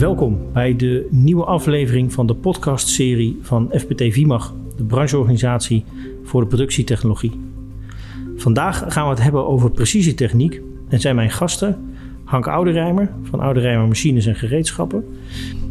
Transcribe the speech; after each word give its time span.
Welkom 0.00 0.52
bij 0.52 0.76
de 0.76 1.08
nieuwe 1.10 1.44
aflevering 1.44 2.12
van 2.12 2.26
de 2.26 2.34
podcastserie 2.34 3.38
van 3.42 3.70
FPT 3.74 4.12
Vimag, 4.12 4.54
de 4.76 4.84
brancheorganisatie 4.84 5.84
voor 6.24 6.40
de 6.40 6.46
productietechnologie. 6.46 7.40
Vandaag 8.36 8.84
gaan 8.88 9.04
we 9.04 9.10
het 9.10 9.22
hebben 9.22 9.46
over 9.46 9.70
precisietechniek 9.70 10.60
en 10.88 11.00
zijn 11.00 11.14
mijn 11.14 11.30
gasten 11.30 11.94
Hank 12.24 12.46
Ouderijmer 12.46 13.12
van 13.22 13.40
Ouderijmer 13.40 13.86
Machines 13.86 14.26
en 14.26 14.34
Gereedschappen. 14.34 15.04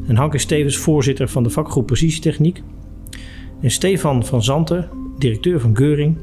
En 0.07 0.15
Hank 0.15 0.33
is 0.33 0.45
tevens 0.45 0.77
voorzitter 0.77 1.27
van 1.27 1.43
de 1.43 1.49
vakgroep 1.49 1.85
Precisietechniek. 1.85 2.61
En 3.61 3.71
Stefan 3.71 4.25
van 4.25 4.43
Zanten, 4.43 4.89
directeur 5.17 5.59
van 5.59 5.75
Geuring 5.75 6.17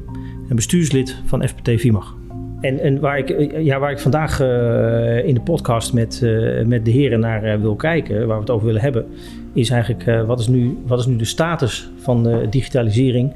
en 0.49 0.55
bestuurslid 0.55 1.21
van 1.25 1.47
FPT 1.47 1.69
Vimag. 1.81 2.16
En, 2.61 2.79
en 2.79 2.99
waar, 2.99 3.17
ik, 3.17 3.57
ja, 3.61 3.79
waar 3.79 3.91
ik 3.91 3.99
vandaag 3.99 4.41
uh, 4.41 5.25
in 5.25 5.33
de 5.33 5.41
podcast 5.41 5.93
met, 5.93 6.21
uh, 6.23 6.65
met 6.65 6.85
de 6.85 6.91
heren 6.91 7.19
naar 7.19 7.45
uh, 7.45 7.61
wil 7.61 7.75
kijken, 7.75 8.27
waar 8.27 8.35
we 8.35 8.41
het 8.41 8.49
over 8.49 8.65
willen 8.65 8.81
hebben, 8.81 9.05
is 9.53 9.69
eigenlijk 9.69 10.25
wat, 10.27 10.39
is 10.39 10.47
nu, 10.47 10.77
wat 10.85 10.99
is 10.99 11.05
nu 11.05 11.15
de 11.15 11.25
status 11.25 11.91
van 11.97 12.47
digitalisering, 12.49 13.33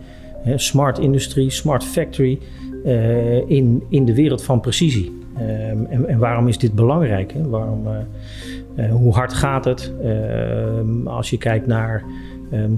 smart 0.55 0.99
industry, 0.99 1.49
smart 1.49 1.83
factory 1.83 2.39
in, 3.47 3.83
in 3.89 4.05
de 4.05 4.15
wereld 4.15 4.43
van 4.43 4.59
precisie. 4.59 5.19
Um, 5.37 5.85
en, 5.85 6.07
en, 6.07 6.17
waarom 6.17 6.47
is 6.47 6.57
dit 6.57 6.73
belangrijk? 6.73 7.33
Hè? 7.33 7.49
Waarom, 7.49 7.87
hoe 8.91 9.13
hard 9.13 9.33
gaat 9.33 9.65
het? 9.65 9.93
Ehm, 10.03 11.07
als 11.07 11.29
je 11.29 11.37
kijkt 11.37 11.67
naar 11.67 12.03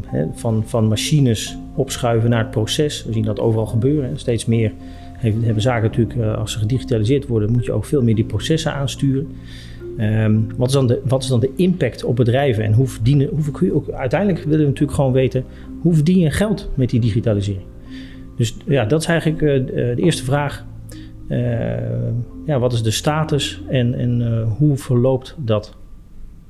hè, 0.06 0.26
van, 0.34 0.64
van 0.66 0.88
machines 0.88 1.58
opschuiven 1.76 2.30
naar 2.30 2.40
het 2.40 2.52
proces, 2.52 3.06
we 3.06 3.14
zien 3.14 3.26
dat 3.26 3.40
overal 3.40 3.66
gebeuren, 3.66 4.20
steeds 4.20 4.46
meer 4.46 4.72
hebben 5.32 5.62
zaken 5.62 5.84
natuurlijk, 5.84 6.20
eh, 6.20 6.38
als 6.38 6.52
ze 6.52 6.60
gedigitaliseerd 6.60 7.28
worden, 7.28 7.52
moet 7.52 7.66
je 7.66 7.72
ook 7.72 7.86
veel 7.86 8.02
meer 8.02 8.16
die 8.16 8.24
processen 8.24 8.74
aansturen. 8.74 9.28
Um, 10.00 10.48
wat, 10.58 10.68
is 10.68 10.74
dan 10.74 10.88
de, 10.88 11.02
wat 11.04 11.24
is 11.24 11.30
dan 11.30 11.40
de 11.40 11.52
impact 11.56 12.04
op 12.04 12.16
bedrijven 12.16 12.64
en 12.64 12.74
hoe 12.74 12.88
verdienen, 12.88 13.30
hoe 13.30 13.74
ook, 13.74 13.90
uiteindelijk 13.90 14.44
willen 14.44 14.60
we 14.60 14.66
natuurlijk 14.66 14.98
gewoon 14.98 15.12
weten, 15.12 15.44
hoe 15.82 15.94
verdien 15.94 16.20
je 16.20 16.32
geld 16.32 16.70
met 16.74 16.90
die 16.90 17.00
digitalisering? 17.00 17.66
Dus 18.38 18.58
ja, 18.66 18.86
dat 18.86 19.02
is 19.02 19.08
eigenlijk 19.08 19.42
uh, 19.42 19.66
de 19.96 20.02
eerste 20.02 20.24
vraag. 20.24 20.66
Uh, 21.28 21.38
ja, 22.46 22.60
wat 22.60 22.74
is 22.74 22.84
de 22.84 22.92
status 22.92 23.62
en, 23.68 23.94
en 23.94 24.44
hoe 24.58 24.78
verloopt 24.78 25.36
dat? 25.38 25.76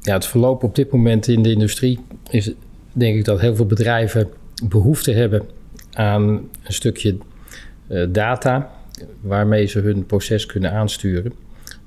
Ja, 0.01 0.13
het 0.13 0.25
verloop 0.25 0.63
op 0.63 0.75
dit 0.75 0.91
moment 0.91 1.27
in 1.27 1.41
de 1.41 1.51
industrie 1.51 1.99
is 2.29 2.53
denk 2.91 3.17
ik 3.17 3.25
dat 3.25 3.39
heel 3.39 3.55
veel 3.55 3.65
bedrijven 3.65 4.27
behoefte 4.69 5.11
hebben 5.11 5.41
aan 5.93 6.23
een 6.63 6.73
stukje 6.73 7.09
eh, 7.09 7.15
data 8.09 8.71
waarmee 9.21 9.65
ze 9.65 9.79
hun 9.79 10.05
proces 10.05 10.45
kunnen 10.45 10.71
aansturen. 10.71 11.33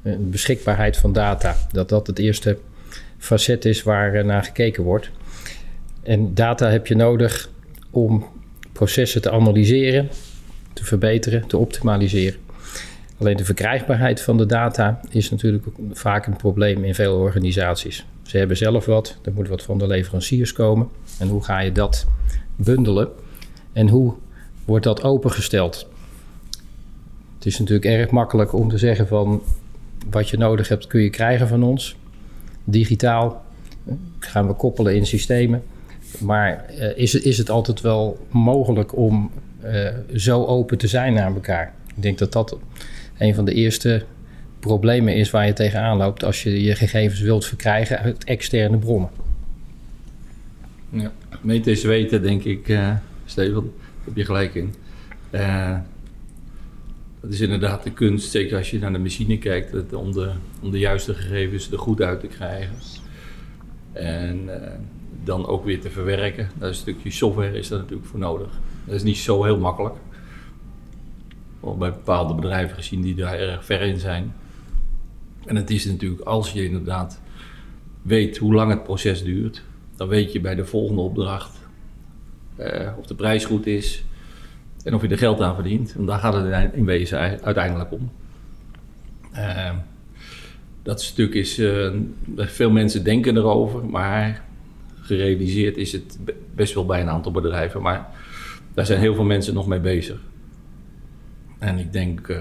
Uh, 0.02 0.14
beschikbaarheid 0.18 0.96
van 0.96 1.12
data, 1.12 1.56
dat 1.72 1.88
dat 1.88 2.06
het 2.06 2.18
eerste 2.18 2.58
facet 3.18 3.64
is 3.64 3.82
waar 3.82 4.24
naar 4.24 4.44
gekeken 4.44 4.82
wordt. 4.82 5.10
En 6.02 6.34
data 6.34 6.70
heb 6.70 6.86
je 6.86 6.96
nodig 6.96 7.48
om 7.90 8.26
processen 8.72 9.22
te 9.22 9.30
analyseren, 9.30 10.08
te 10.72 10.84
verbeteren, 10.84 11.46
te 11.46 11.56
optimaliseren. 11.56 12.38
Alleen 13.18 13.36
de 13.36 13.44
verkrijgbaarheid 13.44 14.20
van 14.20 14.36
de 14.36 14.46
data 14.46 15.00
is 15.10 15.30
natuurlijk 15.30 15.64
vaak 15.92 16.26
een 16.26 16.36
probleem 16.36 16.84
in 16.84 16.94
veel 16.94 17.16
organisaties. 17.16 18.06
Ze 18.22 18.38
hebben 18.38 18.56
zelf 18.56 18.84
wat, 18.84 19.18
er 19.22 19.32
moet 19.32 19.48
wat 19.48 19.62
van 19.62 19.78
de 19.78 19.86
leveranciers 19.86 20.52
komen. 20.52 20.88
En 21.18 21.28
hoe 21.28 21.44
ga 21.44 21.60
je 21.60 21.72
dat 21.72 22.06
bundelen? 22.56 23.08
En 23.72 23.88
hoe 23.88 24.14
wordt 24.64 24.84
dat 24.84 25.02
opengesteld? 25.02 25.88
Het 27.46 27.54
is 27.54 27.60
natuurlijk 27.60 28.00
erg 28.00 28.10
makkelijk 28.10 28.52
om 28.52 28.68
te 28.68 28.78
zeggen 28.78 29.06
van 29.06 29.42
wat 30.10 30.28
je 30.28 30.36
nodig 30.36 30.68
hebt 30.68 30.86
kun 30.86 31.00
je 31.00 31.10
krijgen 31.10 31.48
van 31.48 31.62
ons. 31.62 31.96
Digitaal 32.64 33.44
gaan 34.18 34.46
we 34.46 34.52
koppelen 34.52 34.96
in 34.96 35.06
systemen. 35.06 35.62
Maar 36.18 36.64
uh, 36.78 36.98
is, 36.98 37.14
is 37.14 37.38
het 37.38 37.50
altijd 37.50 37.80
wel 37.80 38.26
mogelijk 38.30 38.96
om 38.96 39.30
uh, 39.64 39.88
zo 40.14 40.44
open 40.44 40.78
te 40.78 40.86
zijn 40.86 41.12
naar 41.12 41.34
elkaar? 41.34 41.74
Ik 41.96 42.02
denk 42.02 42.18
dat 42.18 42.32
dat 42.32 42.58
een 43.18 43.34
van 43.34 43.44
de 43.44 43.52
eerste 43.52 44.04
problemen 44.60 45.14
is 45.14 45.30
waar 45.30 45.46
je 45.46 45.52
tegenaan 45.52 45.96
loopt 45.96 46.24
als 46.24 46.42
je 46.42 46.62
je 46.62 46.74
gegevens 46.74 47.20
wilt 47.20 47.46
verkrijgen 47.46 47.98
uit 47.98 48.24
externe 48.24 48.78
bronnen. 48.78 49.10
Ja, 50.90 51.12
meten 51.40 51.72
is 51.72 51.84
weten, 51.84 52.22
denk 52.22 52.44
ik, 52.44 52.68
uh, 52.68 52.90
Steven. 53.24 53.72
heb 54.04 54.16
je 54.16 54.24
gelijk 54.24 54.54
in. 54.54 54.74
Dat 57.26 57.34
is 57.34 57.40
inderdaad 57.40 57.82
de 57.82 57.92
kunst, 57.92 58.30
zeker 58.30 58.56
als 58.56 58.70
je 58.70 58.78
naar 58.78 58.92
de 58.92 58.98
machine 58.98 59.38
kijkt, 59.38 59.94
om, 59.94 60.12
de, 60.12 60.32
om 60.62 60.70
de 60.70 60.78
juiste 60.78 61.14
gegevens 61.14 61.70
er 61.70 61.78
goed 61.78 62.02
uit 62.02 62.20
te 62.20 62.26
krijgen. 62.26 62.76
En 63.92 64.44
uh, 64.44 64.54
dan 65.24 65.46
ook 65.46 65.64
weer 65.64 65.80
te 65.80 65.90
verwerken. 65.90 66.50
Daar 66.58 66.68
is 66.68 66.76
een 66.76 66.82
stukje 66.82 67.10
software 67.10 67.58
is 67.58 67.68
daar 67.68 67.78
natuurlijk 67.78 68.08
voor 68.08 68.18
nodig. 68.18 68.60
Dat 68.84 68.94
is 68.94 69.02
niet 69.02 69.16
zo 69.16 69.44
heel 69.44 69.58
makkelijk. 69.58 69.94
Bij 71.60 71.90
bepaalde 71.90 72.34
bedrijven 72.34 72.76
gezien 72.76 73.02
die 73.02 73.14
daar 73.14 73.38
erg 73.38 73.64
ver 73.64 73.80
in 73.80 73.98
zijn. 73.98 74.34
En 75.46 75.56
het 75.56 75.70
is 75.70 75.84
natuurlijk, 75.84 76.20
als 76.20 76.52
je 76.52 76.64
inderdaad 76.64 77.20
weet 78.02 78.36
hoe 78.36 78.54
lang 78.54 78.70
het 78.70 78.82
proces 78.82 79.22
duurt, 79.22 79.62
dan 79.96 80.08
weet 80.08 80.32
je 80.32 80.40
bij 80.40 80.54
de 80.54 80.64
volgende 80.64 81.00
opdracht 81.00 81.58
uh, 82.58 82.90
of 82.98 83.06
de 83.06 83.14
prijs 83.14 83.44
goed 83.44 83.66
is, 83.66 84.04
en 84.86 84.94
of 84.94 85.02
je 85.02 85.08
er 85.08 85.18
geld 85.18 85.40
aan 85.40 85.54
verdient. 85.54 85.92
Want 85.94 86.08
daar 86.08 86.18
gaat 86.18 86.34
het 86.34 86.72
in 86.74 86.84
wezen 86.84 87.42
uiteindelijk 87.42 87.92
om. 87.92 88.10
Uh, 89.34 89.70
dat 90.82 91.02
stuk 91.02 91.34
is, 91.34 91.58
uh, 91.58 91.90
veel 92.36 92.70
mensen 92.70 93.04
denken 93.04 93.36
erover, 93.36 93.84
maar 93.84 94.44
gerealiseerd 95.00 95.76
is 95.76 95.92
het 95.92 96.18
best 96.54 96.74
wel 96.74 96.86
bij 96.86 97.00
een 97.00 97.08
aantal 97.08 97.32
bedrijven. 97.32 97.82
Maar 97.82 98.08
daar 98.74 98.86
zijn 98.86 99.00
heel 99.00 99.14
veel 99.14 99.24
mensen 99.24 99.54
nog 99.54 99.66
mee 99.66 99.80
bezig. 99.80 100.18
En 101.58 101.78
ik 101.78 101.92
denk, 101.92 102.28
uh, 102.28 102.38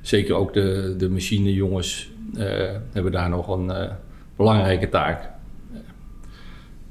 zeker 0.00 0.34
ook 0.34 0.52
de, 0.52 0.94
de 0.98 1.08
machinejongens 1.08 2.10
eh, 2.34 2.76
hebben 2.92 3.12
daar 3.12 3.28
nog 3.28 3.48
een 3.48 3.90
belangrijke 4.36 4.88
taak. 4.88 5.30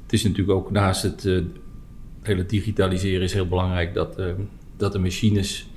het 0.02 0.12
is 0.12 0.22
natuurlijk 0.22 0.58
ook 0.58 0.70
naast 0.70 1.02
het 1.02 1.28
hele 2.22 2.46
digitaliseren 2.46 3.22
is 3.22 3.32
heel 3.32 3.48
belangrijk 3.48 3.94
dat, 3.94 4.18
uh, 4.18 4.26
dat 4.76 4.92
de 4.92 4.98
machines 4.98 5.68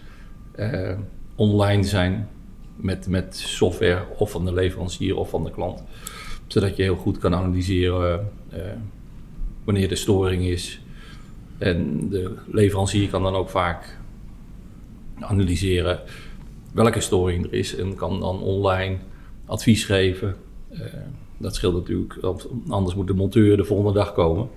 uh, 0.60 0.98
online 1.36 1.84
zijn 1.84 2.30
met, 2.76 3.08
met 3.08 3.36
software 3.38 4.06
of 4.18 4.32
van 4.32 4.46
de 4.46 4.54
leverancier 4.54 5.18
of 5.18 5.30
van 5.30 5.44
de 5.44 5.52
klant. 5.52 5.84
Zodat 6.48 6.76
je 6.76 6.84
heel 6.84 6.96
goed 6.96 7.18
kan 7.18 7.36
analyseren 7.36 8.32
uh, 8.54 8.60
wanneer 9.64 9.88
de 9.88 9.96
storing 9.96 10.44
is. 10.44 10.82
En 11.58 12.10
de 12.10 12.36
leverancier 12.52 13.10
kan 13.10 13.24
dan 13.24 13.36
ook 13.36 13.50
vaak 13.50 13.98
analyseren 15.20 16.00
welke 16.74 17.00
storing 17.00 17.46
er 17.46 17.54
is 17.54 17.76
en 17.76 17.96
kan 17.96 18.20
dan 18.20 18.42
online 18.42 18.98
advies 19.46 19.86
geven. 19.86 20.36
dat 21.38 21.56
scheelt 21.56 21.74
natuurlijk, 21.74 22.18
anders 22.68 22.96
moet 22.96 23.08
de 23.08 23.14
monteur 23.14 23.58
de 23.58 23.66
volgende 23.66 23.94
dag 23.94 24.14
komen. 24.14 24.50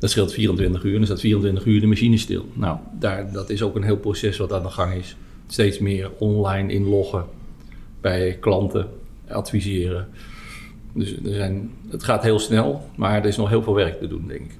Dat 0.00 0.10
scheelt 0.10 0.32
24 0.32 0.82
uur 0.82 0.92
en 0.92 0.96
dan 0.96 1.06
staat 1.06 1.20
24 1.20 1.64
uur 1.64 1.80
de 1.80 1.86
machine 1.86 2.18
stil. 2.18 2.44
Nou, 2.52 2.78
daar, 2.98 3.32
dat 3.32 3.50
is 3.50 3.62
ook 3.62 3.76
een 3.76 3.82
heel 3.82 3.96
proces 3.96 4.36
wat 4.36 4.52
aan 4.52 4.62
de 4.62 4.68
gang 4.68 4.94
is. 4.94 5.16
Steeds 5.46 5.78
meer 5.78 6.10
online 6.18 6.72
inloggen 6.72 7.24
bij 8.00 8.36
klanten, 8.40 8.88
adviseren. 9.28 10.08
Dus 10.92 11.12
er 11.24 11.34
zijn, 11.34 11.70
het 11.88 12.02
gaat 12.02 12.22
heel 12.22 12.38
snel, 12.38 12.90
maar 12.96 13.18
er 13.18 13.26
is 13.26 13.36
nog 13.36 13.48
heel 13.48 13.62
veel 13.62 13.74
werk 13.74 13.98
te 13.98 14.06
doen, 14.06 14.26
denk 14.26 14.40
ik. 14.40 14.58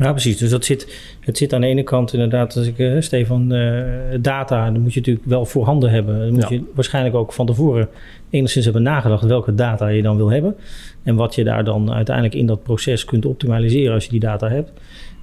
Ja, 0.00 0.10
precies. 0.10 0.36
Dus 0.36 0.50
dat 0.50 0.64
zit, 0.64 0.98
het 1.20 1.36
zit 1.36 1.52
aan 1.52 1.60
de 1.60 1.66
ene 1.66 1.82
kant 1.82 2.12
inderdaad, 2.12 2.56
als 2.56 2.66
ik, 2.66 2.78
uh, 2.78 3.00
Stefan, 3.00 3.52
uh, 3.54 3.84
data, 4.20 4.70
dan 4.70 4.80
moet 4.80 4.94
je 4.94 5.00
natuurlijk 5.00 5.26
wel 5.26 5.46
voorhanden 5.46 5.90
hebben. 5.90 6.18
Dan 6.18 6.32
moet 6.32 6.48
ja. 6.48 6.48
je 6.48 6.62
waarschijnlijk 6.74 7.14
ook 7.14 7.32
van 7.32 7.46
tevoren 7.46 7.88
enigszins 8.30 8.64
hebben 8.64 8.82
nagedacht 8.82 9.24
welke 9.24 9.54
data 9.54 9.88
je 9.88 10.02
dan 10.02 10.16
wil 10.16 10.30
hebben. 10.30 10.56
En 11.02 11.14
wat 11.14 11.34
je 11.34 11.44
daar 11.44 11.64
dan 11.64 11.92
uiteindelijk 11.92 12.34
in 12.34 12.46
dat 12.46 12.62
proces 12.62 13.04
kunt 13.04 13.26
optimaliseren 13.26 13.94
als 13.94 14.04
je 14.04 14.10
die 14.10 14.20
data 14.20 14.48
hebt. 14.48 14.70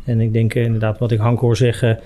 En 0.07 0.21
ik 0.21 0.33
denk 0.33 0.55
uh, 0.55 0.63
inderdaad 0.63 0.99
wat 0.99 1.11
ik 1.11 1.19
Hank 1.19 1.39
hoor 1.39 1.57
zeggen, 1.57 1.99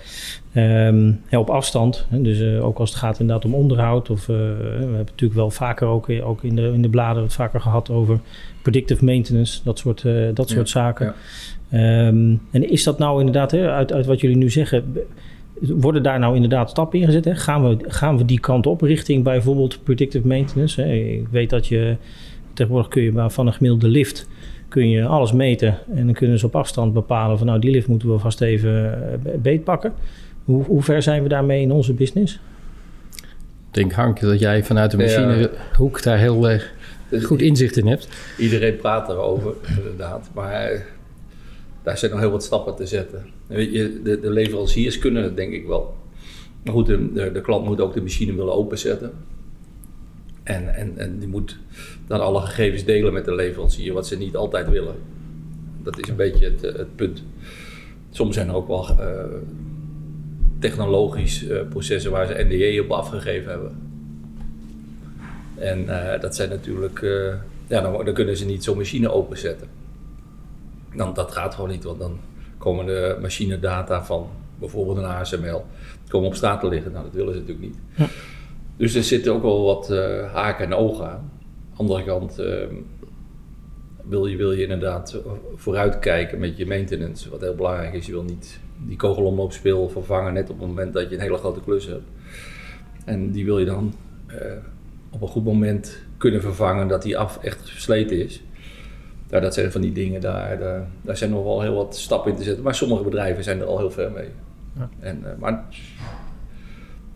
um, 0.55 1.21
op 1.31 1.49
afstand. 1.49 2.07
Dus 2.09 2.39
uh, 2.39 2.65
ook 2.65 2.79
als 2.79 2.89
het 2.89 2.99
gaat 2.99 3.19
inderdaad 3.19 3.45
om 3.45 3.53
onderhoud. 3.53 4.09
Of 4.09 4.21
uh, 4.21 4.35
we 4.35 4.67
hebben 4.69 4.91
natuurlijk 4.91 5.33
wel 5.39 5.51
vaker 5.51 5.87
ook, 5.87 6.09
ook 6.23 6.43
in, 6.43 6.55
de, 6.55 6.71
in 6.73 6.81
de 6.81 6.89
bladen 6.89 7.23
het 7.23 7.33
vaker 7.33 7.61
gehad 7.61 7.89
over 7.89 8.19
predictive 8.61 9.05
maintenance. 9.05 9.59
Dat 9.63 9.79
soort, 9.79 10.05
dat 10.33 10.49
soort 10.49 10.69
ja, 10.69 10.79
zaken. 10.79 11.13
Ja. 11.69 12.07
Um, 12.07 12.41
en 12.51 12.69
is 12.69 12.83
dat 12.83 12.99
nou 12.99 13.19
inderdaad, 13.19 13.51
hè, 13.51 13.71
uit, 13.71 13.93
uit 13.93 14.05
wat 14.05 14.21
jullie 14.21 14.37
nu 14.37 14.49
zeggen, 14.49 14.93
worden 15.59 16.03
daar 16.03 16.19
nou 16.19 16.35
inderdaad 16.35 16.69
stappen 16.69 16.99
in 16.99 17.05
gezet? 17.05 17.25
Hè? 17.25 17.35
Gaan, 17.35 17.69
we, 17.69 17.77
gaan 17.87 18.17
we 18.17 18.25
die 18.25 18.39
kant 18.39 18.67
op 18.67 18.81
richting 18.81 19.23
bijvoorbeeld 19.23 19.83
predictive 19.83 20.27
maintenance? 20.27 20.81
Hè? 20.81 20.93
Ik 20.93 21.27
weet 21.31 21.49
dat 21.49 21.67
je 21.67 21.95
tegenwoordig 22.53 22.89
kun 22.89 23.01
je 23.01 23.29
van 23.29 23.47
een 23.47 23.53
gemiddelde 23.53 23.87
lift 23.87 24.27
kun 24.71 24.89
je 24.89 25.05
alles 25.05 25.31
meten 25.31 25.77
en 25.95 26.05
dan 26.05 26.13
kunnen 26.13 26.39
ze 26.39 26.45
op 26.45 26.55
afstand 26.55 26.93
bepalen 26.93 27.37
van 27.37 27.47
nou 27.47 27.59
die 27.59 27.71
lift 27.71 27.87
moeten 27.87 28.11
we 28.11 28.19
vast 28.19 28.41
even 28.41 28.99
beetpakken. 29.41 29.93
Hoe, 30.45 30.63
hoe 30.63 30.83
ver 30.83 31.01
zijn 31.01 31.23
we 31.23 31.29
daarmee 31.29 31.61
in 31.61 31.71
onze 31.71 31.93
business? 31.93 32.39
Ik 33.67 33.77
denk 33.77 33.91
Hank 33.91 34.19
dat 34.19 34.39
jij 34.39 34.63
vanuit 34.63 34.91
de 34.91 34.97
machinehoek 34.97 35.97
ja. 35.97 36.03
daar 36.03 36.17
heel, 36.17 36.59
goed 37.21 37.41
inzicht 37.41 37.77
in 37.77 37.87
hebt. 37.87 38.07
Iedereen 38.37 38.75
praat 38.75 39.09
erover, 39.09 39.53
inderdaad. 39.77 40.29
Maar 40.33 40.85
daar 41.83 41.97
zijn 41.97 42.11
nog 42.11 42.19
heel 42.19 42.31
wat 42.31 42.43
stappen 42.43 42.75
te 42.75 42.85
zetten. 42.85 43.25
Weet 43.47 43.73
je, 43.73 44.01
de, 44.03 44.19
de 44.19 44.31
leveranciers 44.31 44.97
kunnen 44.97 45.23
het 45.23 45.35
denk 45.35 45.53
ik 45.53 45.67
wel. 45.67 45.95
Maar 46.63 46.73
goed, 46.73 46.85
de, 46.85 47.31
de, 47.33 47.41
klant 47.41 47.65
moet 47.65 47.81
ook 47.81 47.93
de 47.93 48.01
machine 48.01 48.35
willen 48.35 48.53
openzetten. 48.53 49.11
En, 50.55 50.97
en, 50.97 51.19
die 51.19 51.27
moet 51.27 51.57
dan 52.07 52.21
alle 52.21 52.41
gegevens 52.41 52.83
delen 52.83 53.13
met 53.13 53.25
de 53.25 53.35
leverancier, 53.35 53.93
wat 53.93 54.07
ze 54.07 54.17
niet 54.17 54.35
altijd 54.35 54.69
willen. 54.69 54.95
Dat 55.83 55.99
is 55.99 56.09
een 56.09 56.15
beetje 56.15 56.45
het, 56.45 56.61
het 56.61 56.95
punt. 56.95 57.23
Soms 58.09 58.35
zijn 58.35 58.47
er 58.47 58.55
ook 58.55 58.67
wel 58.67 58.89
uh, 58.89 59.23
technologisch 60.59 61.43
uh, 61.43 61.61
processen 61.69 62.11
waar 62.11 62.27
ze 62.27 62.45
NDA 62.49 62.83
op 62.83 62.91
afgegeven 62.91 63.49
hebben. 63.49 63.89
En 65.55 65.85
dat 66.19 66.35
zijn 66.35 66.49
natuurlijk, 66.49 66.99
ja, 67.67 67.81
dan, 67.81 68.05
dan, 68.05 68.13
kunnen 68.13 68.37
ze 68.37 68.45
niet 68.45 68.63
zo'n 68.63 68.77
machine 68.77 69.11
openzetten. 69.11 69.67
Dan, 70.95 71.13
dat 71.13 71.31
gaat 71.31 71.55
gewoon 71.55 71.69
niet, 71.69 71.83
want 71.83 71.99
dan 71.99 72.19
komen 72.57 72.85
de 72.85 73.17
machinedata 73.21 74.05
van 74.05 74.29
bijvoorbeeld 74.59 74.97
een 74.97 75.05
ASML 75.05 75.65
komen 76.11 76.27
op 76.27 76.35
straat 76.35 76.59
te 76.59 76.67
liggen. 76.67 76.91
Nou, 76.91 77.03
dat 77.03 77.13
willen 77.13 77.33
ze 77.33 77.39
natuurlijk 77.39 77.67
niet. 77.67 78.07
Dus 78.77 78.95
er 78.95 79.03
zitten 79.03 79.33
ook 79.33 79.41
wel 79.41 79.63
wat 79.63 79.89
haken 80.33 80.65
en 80.65 80.73
ogen 80.73 81.09
aan. 81.09 81.31
Andere 81.75 82.03
kant 82.03 82.39
ehm, 82.39 82.75
wil 84.03 84.25
je, 84.25 84.37
wil 84.37 84.51
je 84.51 84.63
inderdaad 84.63 85.21
vooruitkijken 85.55 86.39
met 86.39 86.57
je 86.57 86.65
maintenance. 86.65 87.29
Wat 87.29 87.41
heel 87.41 87.55
belangrijk 87.55 87.93
is, 87.93 88.05
je 88.05 88.11
wil 88.11 88.23
niet 88.23 88.59
die 88.87 88.97
kogelomloopspeel 88.97 89.89
vervangen 89.89 90.33
net 90.33 90.49
op 90.49 90.59
het 90.59 90.67
moment 90.67 90.93
dat 90.93 91.09
je 91.09 91.15
een 91.15 91.21
hele 91.21 91.37
grote 91.37 91.61
klus 91.61 91.85
hebt. 91.85 92.09
En 93.05 93.31
die 93.31 93.45
wil 93.45 93.59
je 93.59 93.65
dan 93.65 93.93
uh, 94.27 94.35
op 95.09 95.21
een 95.21 95.27
goed 95.27 95.43
moment 95.43 96.01
kunnen 96.17 96.41
vervangen 96.41 96.87
dat 96.87 97.01
die 97.01 97.17
af 97.17 97.43
echt 97.43 97.69
versleten 97.69 98.23
is. 98.23 98.43
Ja, 99.29 99.39
dat 99.39 99.53
zijn 99.53 99.71
van 99.71 99.81
die 99.81 99.91
dingen, 99.91 100.21
daar, 100.21 100.59
daar, 100.59 100.87
daar, 101.01 101.17
zijn 101.17 101.29
nog 101.29 101.43
wel 101.43 101.61
heel 101.61 101.75
wat 101.75 101.97
stappen 101.97 102.31
in 102.31 102.37
te 102.37 102.43
zetten. 102.43 102.63
Maar 102.63 102.75
sommige 102.75 103.03
bedrijven 103.03 103.43
zijn 103.43 103.59
er 103.59 103.65
al 103.65 103.77
heel 103.77 103.91
ver 103.91 104.11
mee. 104.11 104.29
Ja. 104.75 104.89
En, 104.99 105.19
uh, 105.19 105.29
maar 105.39 105.65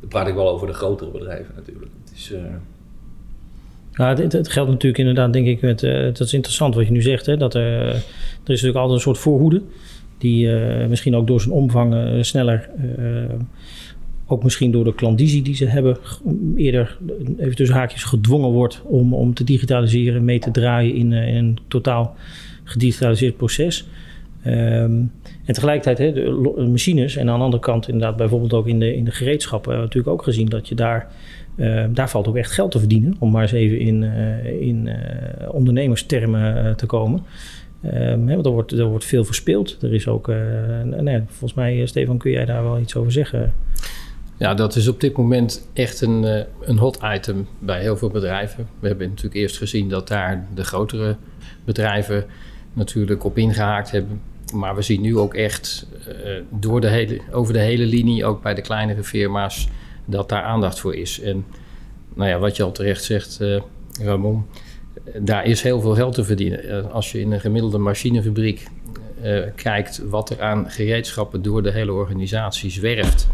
dan 0.05 0.13
praat 0.19 0.27
ik 0.27 0.35
wel 0.35 0.49
over 0.49 0.67
de 0.67 0.73
grotere 0.73 1.11
bedrijven 1.11 1.53
natuurlijk. 1.55 1.91
Het 2.03 2.13
is, 2.15 2.33
ja, 3.91 4.15
het, 4.15 4.33
het, 4.33 4.49
geldt 4.49 4.69
natuurlijk 4.69 4.97
inderdaad, 4.97 5.33
denk 5.33 5.47
ik, 5.47 5.61
met, 5.61 5.83
uh, 5.83 6.03
dat 6.03 6.19
is 6.19 6.33
interessant 6.33 6.75
wat 6.75 6.85
je 6.85 6.91
nu 6.91 7.01
zegt. 7.01 7.25
Hè, 7.25 7.37
dat 7.37 7.53
er, 7.53 7.87
er 7.87 7.95
is 7.95 8.03
natuurlijk 8.43 8.77
altijd 8.77 8.95
een 8.95 9.03
soort 9.03 9.17
voorhoede, 9.17 9.61
die 10.17 10.49
misschien 10.87 11.15
ook 11.15 11.27
door 11.27 11.41
zijn 11.41 11.53
omvang 11.53 12.25
sneller, 12.25 12.69
ook 14.25 14.43
misschien 14.43 14.71
door 14.71 14.83
de 14.83 14.95
klandizie 14.95 15.41
die 15.41 15.55
ze 15.55 15.65
hebben, 15.65 15.97
eerder 16.55 16.97
even 17.37 17.55
tussen 17.55 17.75
haakjes 17.75 18.03
gedwongen 18.03 18.49
wordt 18.49 18.81
om, 18.83 19.13
om 19.13 19.33
te 19.33 19.43
digitaliseren, 19.43 20.25
mee 20.25 20.39
te 20.39 20.51
draaien 20.51 20.95
in, 20.95 21.13
in 21.13 21.35
een 21.35 21.57
totaal 21.67 22.15
gedigitaliseerd 22.63 23.37
proces. 23.37 23.87
Um, 24.47 25.11
en 25.45 25.53
tegelijkertijd 25.53 26.15
de 26.15 26.67
machines 26.71 27.15
en 27.15 27.29
aan 27.29 27.37
de 27.37 27.43
andere 27.43 27.63
kant 27.63 27.87
inderdaad 27.87 28.17
bijvoorbeeld 28.17 28.53
ook 28.53 28.67
in 28.67 28.79
de, 28.79 28.95
in 28.95 29.05
de 29.05 29.11
gereedschappen 29.11 29.71
hebben 29.71 29.89
we 29.89 29.95
natuurlijk 29.95 30.21
ook 30.21 30.33
gezien 30.33 30.49
dat 30.49 30.67
je 30.67 30.75
daar 30.75 31.07
uh, 31.55 31.83
daar 31.89 32.09
valt 32.09 32.27
ook 32.27 32.35
echt 32.35 32.51
geld 32.51 32.71
te 32.71 32.79
verdienen, 32.79 33.15
om 33.19 33.31
maar 33.31 33.41
eens 33.41 33.51
even 33.51 33.79
in, 33.79 34.01
uh, 34.01 34.61
in 34.61 34.85
uh, 34.85 34.95
ondernemerstermen 35.53 36.75
te 36.75 36.85
komen. 36.85 37.23
Ehm, 37.81 38.25
want 38.25 38.45
er 38.45 38.51
wordt, 38.51 38.71
er 38.71 38.85
wordt 38.85 39.05
veel 39.05 39.25
verspeeld. 39.25 39.77
Er 39.81 39.93
is 39.93 40.07
ook, 40.07 40.27
nee, 40.83 41.21
volgens 41.27 41.53
mij, 41.53 41.85
Stefan, 41.85 42.17
kun 42.17 42.31
jij 42.31 42.45
daar 42.45 42.63
wel 42.63 42.79
iets 42.79 42.95
over 42.95 43.11
zeggen? 43.11 43.53
Ja, 44.37 44.53
dat 44.53 44.75
is 44.75 44.87
op 44.87 45.01
dit 45.01 45.17
moment 45.17 45.69
echt 45.73 46.01
een, 46.01 46.45
een 46.61 46.77
hot 46.77 46.99
item 47.15 47.47
bij 47.59 47.81
heel 47.81 47.97
veel 47.97 48.09
bedrijven. 48.09 48.67
We 48.79 48.87
hebben 48.87 49.07
natuurlijk 49.07 49.35
eerst 49.35 49.57
gezien 49.57 49.89
dat 49.89 50.07
daar 50.07 50.47
de 50.55 50.63
grotere 50.63 51.15
bedrijven 51.65 52.25
natuurlijk 52.73 53.23
op 53.23 53.37
ingehaakt 53.37 53.91
hebben. 53.91 54.21
Maar 54.55 54.75
we 54.75 54.81
zien 54.81 55.01
nu 55.01 55.17
ook 55.17 55.33
echt 55.33 55.87
door 56.49 56.81
de 56.81 56.87
hele, 56.87 57.21
over 57.31 57.53
de 57.53 57.59
hele 57.59 57.85
linie, 57.85 58.25
ook 58.25 58.41
bij 58.41 58.53
de 58.53 58.61
kleinere 58.61 59.03
firma's, 59.03 59.67
dat 60.05 60.29
daar 60.29 60.41
aandacht 60.41 60.79
voor 60.79 60.95
is. 60.95 61.19
En 61.19 61.45
nou 62.13 62.29
ja, 62.29 62.39
wat 62.39 62.55
je 62.55 62.63
al 62.63 62.71
terecht 62.71 63.03
zegt, 63.03 63.37
uh, 63.41 63.61
Ramon, 64.01 64.45
daar 65.19 65.45
is 65.45 65.61
heel 65.61 65.81
veel 65.81 65.95
geld 65.95 66.13
te 66.13 66.23
verdienen. 66.23 66.63
Eh, 66.63 66.91
als 66.91 67.11
je 67.11 67.19
in 67.19 67.31
een 67.31 67.39
gemiddelde 67.39 67.77
machinefabriek 67.77 68.67
kijkt 69.55 70.01
wat 70.09 70.29
er 70.29 70.41
aan 70.41 70.69
gereedschappen 70.69 71.41
door 71.41 71.63
de 71.63 71.71
hele 71.71 71.93
organisatie 71.93 72.69
zwerft, 72.69 73.27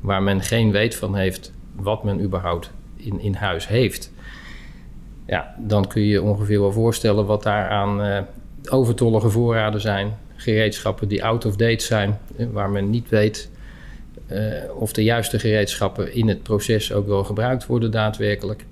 waar 0.00 0.22
men 0.22 0.40
geen 0.40 0.70
weet 0.70 0.94
van 0.94 1.16
heeft 1.16 1.52
wat 1.74 2.04
men 2.04 2.22
überhaupt 2.22 2.70
in, 2.96 3.20
in 3.20 3.34
huis 3.34 3.68
heeft. 3.68 4.12
Ja, 5.26 5.54
dan 5.58 5.86
kun 5.86 6.02
je 6.02 6.08
je 6.08 6.22
ongeveer 6.22 6.60
wel 6.60 6.72
voorstellen 6.72 7.26
wat 7.26 7.42
daar 7.42 7.68
aan 7.68 8.26
overtollige 8.70 9.30
voorraden 9.30 9.80
zijn. 9.80 10.16
Gereedschappen 10.36 11.08
die 11.08 11.24
out 11.24 11.44
of 11.44 11.56
date 11.56 11.84
zijn, 11.84 12.18
waar 12.52 12.70
men 12.70 12.90
niet 12.90 13.08
weet 13.08 13.50
uh, 14.32 14.40
of 14.74 14.92
de 14.92 15.02
juiste 15.02 15.38
gereedschappen 15.38 16.14
in 16.14 16.28
het 16.28 16.42
proces 16.42 16.92
ook 16.92 17.06
wel 17.06 17.24
gebruikt 17.24 17.66
worden 17.66 17.90
daadwerkelijk. 17.90 18.64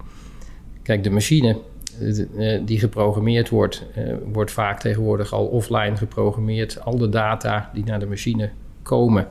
Kijk, 0.83 1.03
de 1.03 1.11
machine 1.11 1.59
uh, 2.01 2.61
die 2.65 2.79
geprogrammeerd 2.79 3.49
wordt, 3.49 3.85
wordt 4.33 4.51
vaak 4.51 4.81
tegenwoordig 4.81 5.33
al 5.33 5.47
offline 5.47 5.97
geprogrammeerd. 5.97 6.81
Al 6.81 6.99
de 6.99 7.09
data 7.09 7.71
die 7.75 7.85
naar 7.85 8.01
de 8.01 8.07
machine 8.07 8.51
komen, 8.83 9.29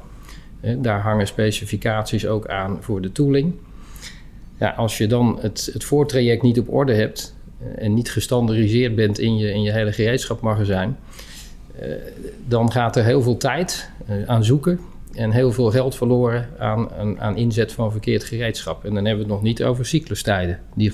daar 0.78 1.00
hangen 1.00 1.28
specificaties 1.28 2.28
ook 2.28 2.48
aan 2.48 2.78
voor 2.82 3.02
de 3.02 3.12
tooling. 3.12 3.54
Ja, 4.60 4.70
als 4.70 4.98
je 4.98 5.08
dan 5.08 5.38
het, 5.42 5.70
het 5.74 5.84
voortraject 5.84 6.42
niet 6.42 6.60
op 6.60 6.74
orde 6.74 6.94
hebt 6.94 7.36
en 7.76 7.94
niet 7.94 8.12
gestandardiseerd 8.12 8.96
bent 8.96 9.20
in 9.20 9.38
je, 9.38 9.52
in 9.52 9.62
je 9.62 9.72
hele 9.72 9.92
gereedschapmagazijn, 9.92 10.98
dan 12.48 12.72
gaat 12.72 12.96
er 12.96 13.04
heel 13.04 13.22
veel 13.22 13.38
tijd 13.38 13.90
aan 14.26 14.44
zoeken 14.44 14.80
en 15.14 15.32
heel 15.32 15.52
veel 15.52 15.72
geld 15.72 15.96
verloren 15.96 16.50
aan, 16.58 16.92
aan, 16.92 17.20
aan, 17.20 17.38
inzet 17.38 17.72
van 17.72 17.92
verkeerd 17.92 18.24
gereedschap. 18.24 18.86
En 18.86 18.94
dan 18.94 19.06
hebben 19.06 19.26
we 19.26 19.32
het 19.32 19.42
nog 19.42 19.42
niet 19.42 19.64
over 19.64 19.86
cyclustijden 19.86 20.60
die, 20.76 20.92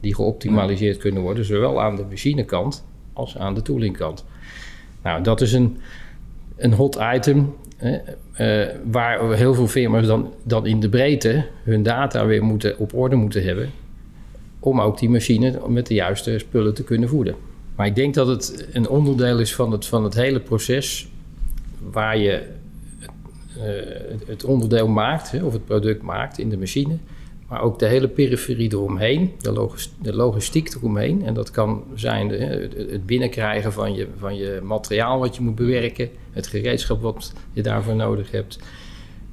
die 0.00 0.14
geoptimaliseerd 0.14 0.96
kunnen 0.96 1.22
worden, 1.22 1.44
zowel 1.44 1.82
aan 1.82 1.96
de 1.96 2.04
machinekant 2.08 2.84
als 3.12 3.38
aan 3.38 3.54
de 3.54 3.62
toolingkant. 3.62 4.24
Nou, 5.02 5.22
dat 5.22 5.40
is 5.40 5.52
een, 5.52 5.76
een 6.56 6.72
hot 6.72 6.98
item 7.14 7.54
hè, 7.76 7.98
uh, 8.40 8.74
waar 8.90 9.32
heel 9.32 9.54
veel 9.54 9.66
firma's 9.66 10.06
dan, 10.06 10.32
dan 10.42 10.66
in 10.66 10.80
de 10.80 10.88
breedte 10.88 11.46
hun 11.62 11.82
data 11.82 12.26
weer 12.26 12.44
moeten, 12.44 12.78
op 12.78 12.94
orde 12.94 13.16
moeten 13.16 13.44
hebben. 13.44 13.70
Om 14.60 14.80
ook 14.80 14.98
die 14.98 15.08
machine 15.08 15.60
met 15.68 15.86
de 15.86 15.94
juiste 15.94 16.38
spullen 16.38 16.74
te 16.74 16.84
kunnen 16.84 17.08
voeden. 17.08 17.34
Maar 17.76 17.86
ik 17.86 17.94
denk 17.94 18.14
dat 18.14 18.26
het 18.26 18.66
een 18.72 18.88
onderdeel 18.88 19.38
is 19.38 19.54
van 19.54 19.72
het, 19.72 19.86
van 19.86 20.04
het 20.04 20.14
hele 20.14 20.40
proces 20.40 21.08
waar 21.90 22.18
je 22.18 22.42
het, 23.48 24.26
het, 24.26 24.44
onderdeel 24.44 24.88
maakt, 24.88 25.42
of 25.42 25.52
het 25.52 25.64
product 25.64 26.02
maakt 26.02 26.38
in 26.38 26.48
de 26.48 26.58
machine. 26.58 26.96
Maar 27.48 27.62
ook 27.62 27.78
de 27.78 27.86
hele 27.86 28.08
periferie 28.08 28.72
eromheen, 28.72 29.32
de, 29.40 29.68
de 30.02 30.14
logistiek 30.14 30.74
eromheen. 30.74 31.24
En 31.24 31.34
dat 31.34 31.50
kan 31.50 31.84
zijn 31.94 32.30
het 32.30 33.06
binnenkrijgen 33.06 33.72
van 33.72 33.94
je, 33.94 34.06
van 34.18 34.36
je 34.36 34.60
materiaal 34.62 35.18
wat 35.18 35.36
je 35.36 35.42
moet 35.42 35.54
bewerken, 35.54 36.08
het 36.32 36.46
gereedschap 36.46 37.02
wat 37.02 37.32
je 37.52 37.62
daarvoor 37.62 37.96
nodig 37.96 38.30
hebt. 38.30 38.58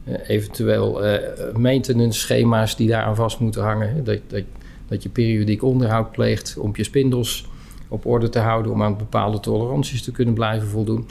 Uh, 0.07 0.15
eventueel 0.27 1.05
uh, 1.05 1.17
maintenance 1.53 2.19
schema's 2.19 2.75
die 2.75 2.87
daaraan 2.87 3.15
vast 3.15 3.39
moeten 3.39 3.61
hangen. 3.63 4.03
Dat, 4.03 4.19
dat, 4.27 4.43
dat 4.87 5.03
je 5.03 5.09
periodiek 5.09 5.63
onderhoud 5.63 6.11
pleegt 6.11 6.57
om 6.57 6.71
je 6.75 6.83
spindels 6.83 7.47
op 7.87 8.05
orde 8.05 8.29
te 8.29 8.39
houden, 8.39 8.71
om 8.71 8.83
aan 8.83 8.97
bepaalde 8.97 9.39
toleranties 9.39 10.03
te 10.03 10.11
kunnen 10.11 10.33
blijven 10.33 10.67
voldoen. 10.67 11.07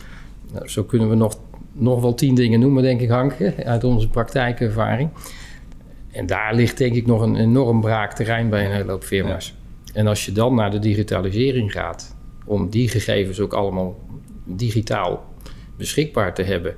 Nou, 0.53 0.69
zo 0.69 0.85
kunnen 0.85 1.09
we 1.09 1.15
nog 1.15 1.39
nog 1.73 2.01
wel 2.01 2.15
tien 2.15 2.35
dingen 2.35 2.61
noemen, 2.61 2.83
denk 2.83 3.01
ik, 3.01 3.09
Hank, 3.09 3.37
uit 3.65 3.85
onze 3.85 4.09
praktijkervaring. 4.09 5.11
En 6.11 6.27
daar 6.27 6.55
ligt 6.55 6.79
denk 6.79 6.95
ik 6.95 7.07
nog 7.07 7.21
een 7.21 7.37
enorm 7.37 7.81
braak 7.81 8.13
terrein 8.13 8.49
bij 8.49 8.65
een 8.65 8.73
hele 8.73 8.91
hoop 8.91 9.05
firma's. 9.05 9.55
En 9.95 10.07
als 10.07 10.25
je 10.25 10.33
dan 10.33 10.55
naar 10.55 10.71
de 10.71 10.79
digitalisering 10.79 11.73
gaat, 11.73 12.17
om 12.45 12.69
die 12.69 12.89
gegevens 12.89 13.41
ook 13.41 13.53
allemaal 13.53 14.01
digitaal 14.45 15.25
beschikbaar 15.77 16.35
te 16.35 16.43
hebben 16.43 16.75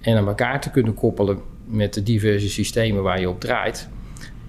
en 0.00 0.16
aan 0.16 0.26
elkaar 0.26 0.60
te 0.60 0.70
kunnen 0.70 0.94
koppelen 0.94 1.40
met 1.66 1.94
de 1.94 2.02
diverse 2.02 2.48
systemen 2.48 3.02
waar 3.02 3.20
je 3.20 3.28
op 3.28 3.40
draait, 3.40 3.88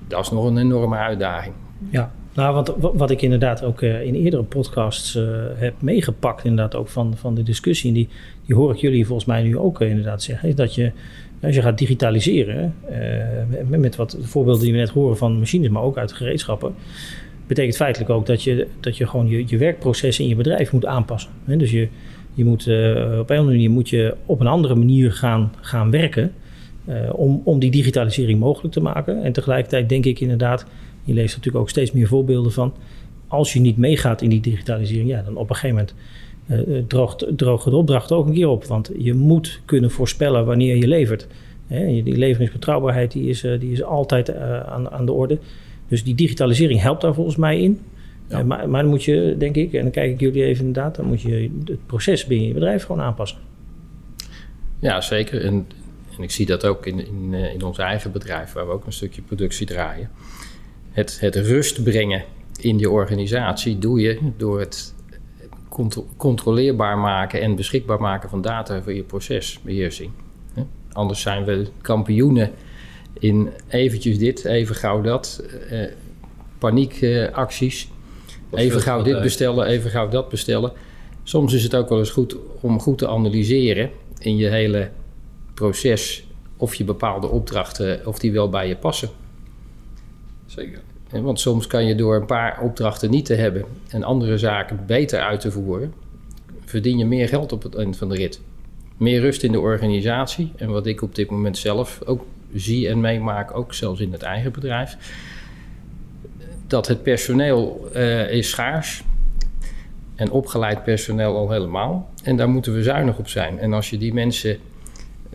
dat 0.07 0.23
is 0.23 0.31
nog 0.31 0.45
een 0.45 0.57
enorme 0.57 0.95
uitdaging. 0.95 1.53
Ja, 1.89 2.13
nou, 2.35 2.53
wat, 2.53 2.93
wat 2.93 3.11
ik 3.11 3.21
inderdaad 3.21 3.63
ook 3.63 3.81
uh, 3.81 4.01
in 4.01 4.15
eerdere 4.15 4.43
podcasts 4.43 5.15
uh, 5.15 5.23
heb 5.55 5.73
meegepakt, 5.81 6.43
inderdaad 6.43 6.75
ook 6.75 6.87
van, 6.87 7.13
van 7.17 7.35
de 7.35 7.43
discussie, 7.43 7.89
en 7.89 7.95
die, 7.95 8.07
die 8.45 8.55
hoor 8.55 8.71
ik 8.71 8.77
jullie 8.77 9.05
volgens 9.05 9.27
mij 9.27 9.43
nu 9.43 9.57
ook 9.57 9.81
uh, 9.81 9.89
inderdaad 9.89 10.23
zeggen, 10.23 10.49
is 10.49 10.55
dat 10.55 10.75
je 10.75 10.91
als 11.41 11.55
je 11.55 11.61
gaat 11.61 11.77
digitaliseren, 11.77 12.73
met, 13.67 13.79
met 13.79 13.95
wat 13.95 14.17
voorbeelden 14.21 14.63
die 14.63 14.71
we 14.71 14.77
net 14.77 14.89
horen 14.89 15.17
van 15.17 15.39
machines, 15.39 15.69
maar 15.69 15.81
ook 15.81 15.97
uit 15.97 16.13
gereedschappen, 16.13 16.73
betekent 17.47 17.75
feitelijk 17.75 18.11
ook 18.11 18.25
dat 18.25 18.43
je, 18.43 18.67
dat 18.79 18.97
je 18.97 19.07
gewoon 19.07 19.27
je, 19.27 19.43
je 19.47 19.57
werkprocessen 19.57 20.23
in 20.23 20.29
je 20.29 20.35
bedrijf 20.35 20.71
moet 20.71 20.85
aanpassen. 20.85 21.31
Dus 21.45 21.71
je, 21.71 21.87
je 22.33 22.45
moet 22.45 22.67
op 23.19 23.29
een 23.29 23.45
manier 23.45 23.69
moet 23.69 23.89
je 23.89 24.15
op 24.25 24.39
een 24.39 24.47
andere 24.47 24.75
manier 24.75 25.11
gaan, 25.11 25.51
gaan 25.61 25.91
werken 25.91 26.31
om, 27.11 27.41
om 27.43 27.59
die 27.59 27.71
digitalisering 27.71 28.39
mogelijk 28.39 28.73
te 28.73 28.81
maken. 28.81 29.23
En 29.23 29.31
tegelijkertijd 29.31 29.89
denk 29.89 30.05
ik 30.05 30.19
inderdaad 30.19 30.65
je 31.05 31.13
leest 31.13 31.35
natuurlijk 31.35 31.63
ook 31.63 31.69
steeds 31.69 31.91
meer 31.91 32.07
voorbeelden 32.07 32.51
van. 32.51 32.73
als 33.27 33.53
je 33.53 33.59
niet 33.59 33.77
meegaat 33.77 34.21
in 34.21 34.29
die 34.29 34.41
digitalisering, 34.41 35.09
ja, 35.09 35.21
dan 35.21 35.37
op 35.37 35.49
een 35.49 35.55
gegeven 35.55 35.75
moment 35.75 35.95
uh, 36.67 36.83
droogt, 37.35 37.37
de 37.69 37.75
opdrachten 37.75 38.15
ook 38.15 38.27
een 38.27 38.33
keer 38.33 38.47
op. 38.47 38.65
Want 38.65 38.91
je 38.97 39.13
moet 39.13 39.61
kunnen 39.65 39.91
voorspellen 39.91 40.45
wanneer 40.45 40.75
je 40.75 40.87
levert. 40.87 41.27
Hè, 41.67 41.85
die 42.03 42.17
leveringsbetrouwbaarheid 42.17 43.11
die 43.11 43.29
is, 43.29 43.41
die 43.41 43.71
is 43.71 43.83
altijd 43.83 44.35
aan, 44.65 44.89
aan 44.89 45.05
de 45.05 45.11
orde. 45.11 45.39
Dus 45.87 46.03
die 46.03 46.15
digitalisering 46.15 46.81
helpt 46.81 47.01
daar 47.01 47.13
volgens 47.13 47.35
mij 47.35 47.59
in. 47.59 47.79
Ja. 48.29 48.43
maar, 48.43 48.69
maar 48.69 48.81
dan 48.81 48.89
moet 48.89 49.03
je, 49.03 49.35
denk 49.37 49.55
ik, 49.55 49.73
en 49.73 49.81
dan 49.81 49.91
kijk 49.91 50.11
ik 50.11 50.19
jullie 50.19 50.43
even 50.43 50.65
inderdaad, 50.65 50.95
dan 50.95 51.05
moet 51.05 51.21
je 51.21 51.49
het 51.65 51.85
proces 51.85 52.25
binnen 52.25 52.47
je 52.47 52.53
bedrijf 52.53 52.83
gewoon 52.83 53.01
aanpassen. 53.01 53.37
Ja, 54.79 55.01
zeker. 55.01 55.41
En, 55.41 55.67
en 56.17 56.23
ik 56.23 56.31
zie 56.31 56.45
dat 56.45 56.65
ook 56.65 56.85
in, 56.85 57.07
in, 57.07 57.33
in 57.33 57.63
ons 57.63 57.77
eigen 57.77 58.11
bedrijf, 58.11 58.53
waar 58.53 58.67
we 58.67 58.71
ook 58.71 58.85
een 58.85 58.93
stukje 58.93 59.21
productie 59.21 59.65
draaien. 59.65 60.09
Het, 60.95 61.19
het 61.19 61.35
rust 61.35 61.83
brengen 61.83 62.23
in 62.59 62.79
je 62.79 62.89
organisatie 62.89 63.77
doe 63.77 63.99
je 63.99 64.19
door 64.37 64.59
het 64.59 64.93
controleerbaar 66.17 66.97
maken 66.97 67.41
en 67.41 67.55
beschikbaar 67.55 67.99
maken 67.99 68.29
van 68.29 68.41
data 68.41 68.81
voor 68.81 68.93
je 68.93 69.03
procesbeheersing. 69.03 70.11
Anders 70.91 71.21
zijn 71.21 71.45
we 71.45 71.67
kampioenen 71.81 72.51
in 73.19 73.49
eventjes 73.67 74.17
dit, 74.17 74.45
even 74.45 74.75
gauw 74.75 75.01
dat, 75.01 75.43
eh, 75.69 75.79
paniekacties. 76.57 77.89
even 78.53 78.81
gauw 78.81 79.01
dit 79.01 79.21
bestellen, 79.21 79.67
even 79.67 79.89
gauw 79.89 80.09
dat 80.09 80.29
bestellen. 80.29 80.71
Soms 81.23 81.53
is 81.53 81.63
het 81.63 81.75
ook 81.75 81.89
wel 81.89 81.99
eens 81.99 82.09
goed 82.09 82.35
om 82.61 82.79
goed 82.79 82.97
te 82.97 83.07
analyseren 83.07 83.89
in 84.19 84.37
je 84.37 84.47
hele 84.47 84.89
proces 85.53 86.27
of 86.57 86.75
je 86.75 86.83
bepaalde 86.83 87.27
opdrachten, 87.27 88.07
of 88.07 88.19
die 88.19 88.31
wel 88.31 88.49
bij 88.49 88.67
je 88.67 88.75
passen. 88.75 89.09
Want 91.09 91.39
soms 91.39 91.67
kan 91.67 91.85
je 91.85 91.95
door 91.95 92.15
een 92.15 92.25
paar 92.25 92.61
opdrachten 92.61 93.09
niet 93.09 93.25
te 93.25 93.33
hebben 93.33 93.65
en 93.89 94.03
andere 94.03 94.37
zaken 94.37 94.79
beter 94.85 95.19
uit 95.19 95.39
te 95.39 95.51
voeren, 95.51 95.93
verdien 96.65 96.97
je 96.97 97.05
meer 97.05 97.27
geld 97.27 97.51
op 97.51 97.63
het 97.63 97.75
eind 97.75 97.97
van 97.97 98.09
de 98.09 98.15
rit. 98.15 98.41
Meer 98.97 99.19
rust 99.19 99.43
in 99.43 99.51
de 99.51 99.59
organisatie. 99.59 100.51
En 100.55 100.69
wat 100.69 100.85
ik 100.85 101.01
op 101.01 101.15
dit 101.15 101.29
moment 101.29 101.57
zelf 101.57 102.01
ook 102.05 102.25
zie 102.53 102.89
en 102.89 102.99
meemaak, 102.99 103.57
ook 103.57 103.73
zelfs 103.73 103.99
in 103.99 104.11
het 104.11 104.21
eigen 104.21 104.51
bedrijf, 104.51 104.97
dat 106.67 106.87
het 106.87 107.03
personeel 107.03 107.89
uh, 107.95 108.31
is 108.31 108.49
schaars. 108.49 109.03
En 110.15 110.31
opgeleid 110.31 110.83
personeel 110.83 111.35
al 111.35 111.51
helemaal. 111.51 112.09
En 112.23 112.35
daar 112.35 112.49
moeten 112.49 112.73
we 112.73 112.83
zuinig 112.83 113.17
op 113.17 113.27
zijn. 113.27 113.59
En 113.59 113.73
als 113.73 113.89
je 113.89 113.97
die 113.97 114.13
mensen 114.13 114.57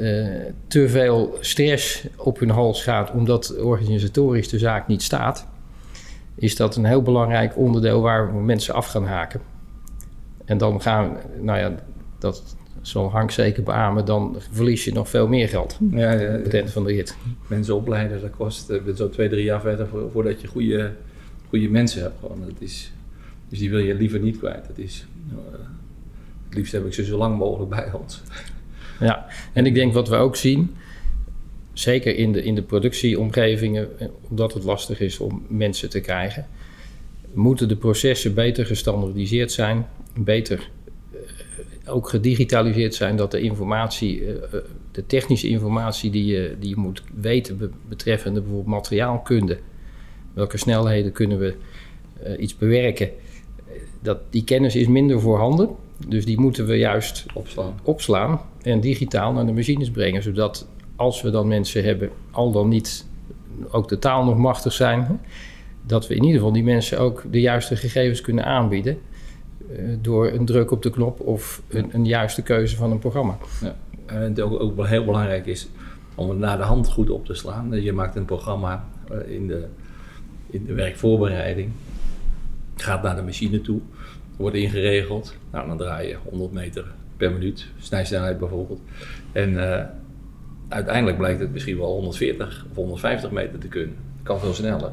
uh, 0.00 0.36
te 0.66 0.88
veel 0.88 1.36
stress 1.40 2.06
op 2.16 2.38
hun 2.38 2.50
hals 2.50 2.82
gaat 2.82 3.10
omdat 3.10 3.56
organisatorisch 3.56 4.48
de 4.48 4.58
zaak 4.58 4.86
niet 4.86 5.02
staat, 5.02 5.46
is 6.34 6.56
dat 6.56 6.76
een 6.76 6.84
heel 6.84 7.02
belangrijk 7.02 7.56
onderdeel 7.56 8.00
waar 8.00 8.34
mensen 8.34 8.74
af 8.74 8.86
gaan 8.86 9.06
haken. 9.06 9.40
En 10.44 10.58
dan 10.58 10.80
gaan, 10.80 11.16
nou 11.40 11.58
ja, 11.58 11.74
dat 12.18 12.56
zal 12.80 13.10
Hank 13.10 13.30
zeker 13.30 13.62
beamen, 13.62 14.04
dan 14.04 14.36
verlies 14.50 14.84
je 14.84 14.92
nog 14.92 15.08
veel 15.08 15.28
meer 15.28 15.48
geld 15.48 15.78
ja, 15.90 16.12
ja, 16.12 16.36
op 16.36 16.44
het 16.44 16.54
eind 16.54 16.70
van 16.70 16.84
de 16.84 16.92
rit. 16.92 17.16
Mensen 17.46 17.74
opleiden, 17.74 18.20
dat 18.20 18.30
kost 18.30 18.72
zo 18.96 19.08
twee, 19.08 19.28
drie 19.28 19.44
jaar 19.44 19.60
verder 19.60 19.88
voordat 20.12 20.40
je 20.40 20.46
goede, 20.46 20.92
goede 21.48 21.68
mensen 21.68 22.02
hebt. 22.02 22.18
Gewoon. 22.20 22.40
Dat 22.40 22.54
is, 22.58 22.92
dus 23.48 23.58
die 23.58 23.70
wil 23.70 23.78
je 23.78 23.94
liever 23.94 24.20
niet 24.20 24.38
kwijt. 24.38 24.66
Dat 24.66 24.78
is, 24.78 25.06
uh, 25.32 25.36
het 26.48 26.54
liefst 26.54 26.72
heb 26.72 26.86
ik 26.86 26.94
ze 26.94 27.04
zo 27.04 27.16
lang 27.16 27.38
mogelijk 27.38 27.70
bij 27.70 27.92
ons. 27.92 28.22
Ja, 29.00 29.26
en 29.52 29.66
ik 29.66 29.74
denk 29.74 29.92
wat 29.92 30.08
we 30.08 30.16
ook 30.16 30.36
zien, 30.36 30.76
zeker 31.72 32.16
in 32.16 32.32
de, 32.32 32.42
in 32.42 32.54
de 32.54 32.62
productieomgevingen, 32.62 34.00
eh, 34.00 34.08
omdat 34.28 34.54
het 34.54 34.64
lastig 34.64 35.00
is 35.00 35.18
om 35.18 35.42
mensen 35.48 35.90
te 35.90 36.00
krijgen, 36.00 36.46
moeten 37.32 37.68
de 37.68 37.76
processen 37.76 38.34
beter 38.34 38.66
gestandardiseerd 38.66 39.52
zijn, 39.52 39.86
beter 40.16 40.70
uh, 41.12 41.20
ook 41.94 42.08
gedigitaliseerd 42.08 42.94
zijn, 42.94 43.16
dat 43.16 43.30
de 43.30 43.40
informatie, 43.40 44.20
uh, 44.20 44.34
de 44.92 45.06
technische 45.06 45.48
informatie 45.48 46.10
die 46.10 46.24
je, 46.24 46.56
die 46.60 46.68
je 46.68 46.76
moet 46.76 47.02
weten 47.20 47.72
betreffende 47.88 48.40
bijvoorbeeld 48.40 48.74
materiaalkunde, 48.74 49.58
welke 50.32 50.56
snelheden 50.56 51.12
kunnen 51.12 51.38
we 51.38 51.54
iets 52.38 52.56
bewerken, 52.56 53.10
dat, 54.02 54.18
die 54.30 54.44
kennis 54.44 54.76
is 54.76 54.86
minder 54.86 55.20
voorhanden. 55.20 55.68
Dus 56.08 56.24
die 56.24 56.40
moeten 56.40 56.66
we 56.66 56.78
juist 56.78 57.26
opslaan. 57.34 57.80
opslaan 57.82 58.40
en 58.62 58.80
digitaal 58.80 59.32
naar 59.32 59.46
de 59.46 59.52
machines 59.52 59.90
brengen, 59.90 60.22
zodat 60.22 60.68
als 60.96 61.22
we 61.22 61.30
dan 61.30 61.48
mensen 61.48 61.84
hebben, 61.84 62.10
al 62.30 62.52
dan 62.52 62.68
niet 62.68 63.06
ook 63.70 63.88
de 63.88 63.98
taal 63.98 64.24
nog 64.24 64.36
machtig 64.36 64.72
zijn, 64.72 65.20
dat 65.86 66.06
we 66.06 66.14
in 66.14 66.22
ieder 66.22 66.36
geval 66.36 66.52
die 66.52 66.64
mensen 66.64 66.98
ook 66.98 67.24
de 67.30 67.40
juiste 67.40 67.76
gegevens 67.76 68.20
kunnen 68.20 68.44
aanbieden 68.44 68.98
uh, 69.70 69.96
door 70.00 70.30
een 70.30 70.44
druk 70.44 70.70
op 70.70 70.82
de 70.82 70.90
knop 70.90 71.20
of 71.20 71.62
een, 71.68 71.88
een 71.92 72.06
juiste 72.06 72.42
keuze 72.42 72.76
van 72.76 72.90
een 72.90 72.98
programma. 72.98 73.38
Ja. 73.60 73.76
En 74.06 74.20
het 74.22 74.40
ook, 74.40 74.60
ook 74.60 74.86
heel 74.86 75.04
belangrijk 75.04 75.46
is 75.46 75.68
om 76.14 76.28
het 76.28 76.38
naar 76.38 76.56
de 76.56 76.62
hand 76.62 76.88
goed 76.88 77.10
op 77.10 77.26
te 77.26 77.34
slaan. 77.34 77.82
Je 77.82 77.92
maakt 77.92 78.16
een 78.16 78.24
programma 78.24 78.88
uh, 79.12 79.34
in, 79.34 79.46
de, 79.46 79.66
in 80.50 80.64
de 80.64 80.74
werkvoorbereiding, 80.74 81.70
gaat 82.76 83.02
naar 83.02 83.16
de 83.16 83.22
machine 83.22 83.60
toe, 83.60 83.80
wordt 84.40 84.56
ingeregeld. 84.56 85.36
Nou, 85.52 85.68
dan 85.68 85.76
draai 85.76 86.08
je 86.08 86.16
100 86.30 86.52
meter 86.52 86.84
per 87.16 87.32
minuut, 87.32 87.66
snijsnelheid 87.78 88.38
bijvoorbeeld. 88.38 88.80
En 89.32 89.52
uh, 89.52 89.80
uiteindelijk 90.68 91.16
blijkt 91.16 91.40
het 91.40 91.52
misschien 91.52 91.78
wel 91.78 91.92
140 91.92 92.66
of 92.70 92.76
150 92.76 93.30
meter 93.30 93.58
te 93.58 93.68
kunnen. 93.68 93.96
Kan 94.22 94.40
veel 94.40 94.54
sneller. 94.54 94.92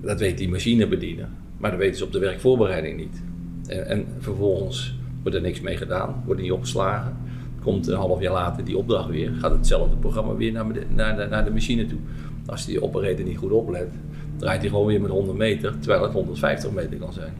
Dat 0.00 0.20
weet 0.20 0.38
die 0.38 0.48
machine 0.48 0.88
bedienen. 0.88 1.28
Maar 1.56 1.70
dat 1.70 1.80
weten 1.80 1.96
ze 1.96 2.04
op 2.04 2.12
de 2.12 2.18
werkvoorbereiding 2.18 2.96
niet. 2.96 3.22
En, 3.66 3.86
en 3.86 4.06
vervolgens 4.18 4.94
wordt 5.22 5.36
er 5.36 5.42
niks 5.42 5.60
mee 5.60 5.76
gedaan, 5.76 6.22
wordt 6.26 6.40
niet 6.40 6.52
opgeslagen. 6.52 7.16
Komt 7.62 7.86
een 7.86 7.96
half 7.96 8.20
jaar 8.20 8.32
later 8.32 8.64
die 8.64 8.76
opdracht 8.76 9.08
weer, 9.08 9.32
gaat 9.38 9.52
hetzelfde 9.52 9.96
programma 9.96 10.34
weer 10.34 10.52
naar 10.52 10.72
de, 10.72 10.84
naar 10.88 11.28
naar 11.28 11.44
de 11.44 11.50
machine 11.50 11.86
toe. 11.86 11.98
Als 12.46 12.66
die 12.66 12.82
operator 12.82 13.24
niet 13.24 13.38
goed 13.38 13.52
oplet, 13.52 13.88
draait 14.36 14.60
hij 14.60 14.70
gewoon 14.70 14.86
weer 14.86 15.00
met 15.00 15.10
100 15.10 15.38
meter, 15.38 15.78
terwijl 15.78 16.02
het 16.02 16.12
150 16.12 16.70
meter 16.70 16.96
kan 16.96 17.12
zijn. 17.12 17.32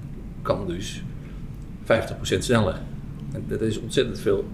Kan 0.43 0.67
dus 0.67 1.03
50% 1.83 1.85
sneller. 2.39 2.81
En 3.33 3.45
dat 3.49 3.61
is 3.61 3.79
ontzettend 3.79 4.21
veel. 4.21 4.45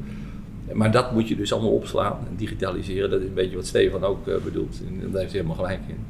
Maar 0.72 0.92
dat 0.92 1.12
moet 1.12 1.28
je 1.28 1.36
dus 1.36 1.52
allemaal 1.52 1.72
opslaan 1.72 2.18
en 2.30 2.36
digitaliseren. 2.36 3.10
Dat 3.10 3.20
is 3.20 3.26
een 3.26 3.34
beetje 3.34 3.56
wat 3.56 3.66
Stefan 3.66 4.04
ook 4.04 4.26
uh, 4.26 4.36
bedoelt. 4.36 4.80
En 4.86 4.94
daar 4.94 5.20
heeft 5.20 5.32
hij 5.32 5.42
helemaal 5.42 5.64
gelijk 5.64 5.80
in. 5.88 6.04